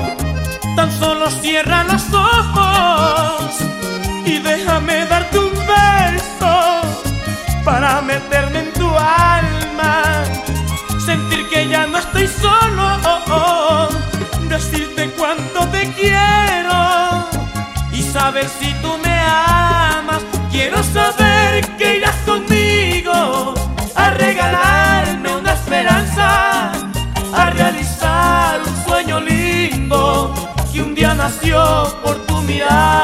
Tan 0.76 0.90
solo 0.92 1.30
cierra 1.30 1.84
los 1.84 2.04
ojos 2.12 3.54
y 4.24 4.38
déjame 4.38 5.06
darte 5.06 5.38
un 5.38 5.52
beso 5.52 6.82
para 7.64 8.02
meterme 8.02 8.58
en 8.60 8.72
tu 8.72 8.88
alma, 8.88 10.24
sentir 11.04 11.48
que 11.48 11.68
ya 11.68 11.86
no 11.86 11.98
estoy 11.98 12.26
solo, 12.28 12.73
si 18.48 18.72
tú 18.82 18.98
me 18.98 19.18
amas. 19.18 20.22
Quiero 20.50 20.82
saber 20.82 21.66
que 21.76 21.96
irás 21.98 22.16
conmigo 22.26 23.54
a 23.94 24.10
regalarme 24.10 25.36
una 25.36 25.52
esperanza, 25.52 26.72
a 27.32 27.50
realizar 27.50 28.60
un 28.60 28.84
sueño 28.84 29.20
lindo 29.20 30.34
que 30.72 30.82
un 30.82 30.94
día 30.94 31.14
nació 31.14 31.60
por 32.02 32.16
tu 32.26 32.40
mirada. 32.42 33.03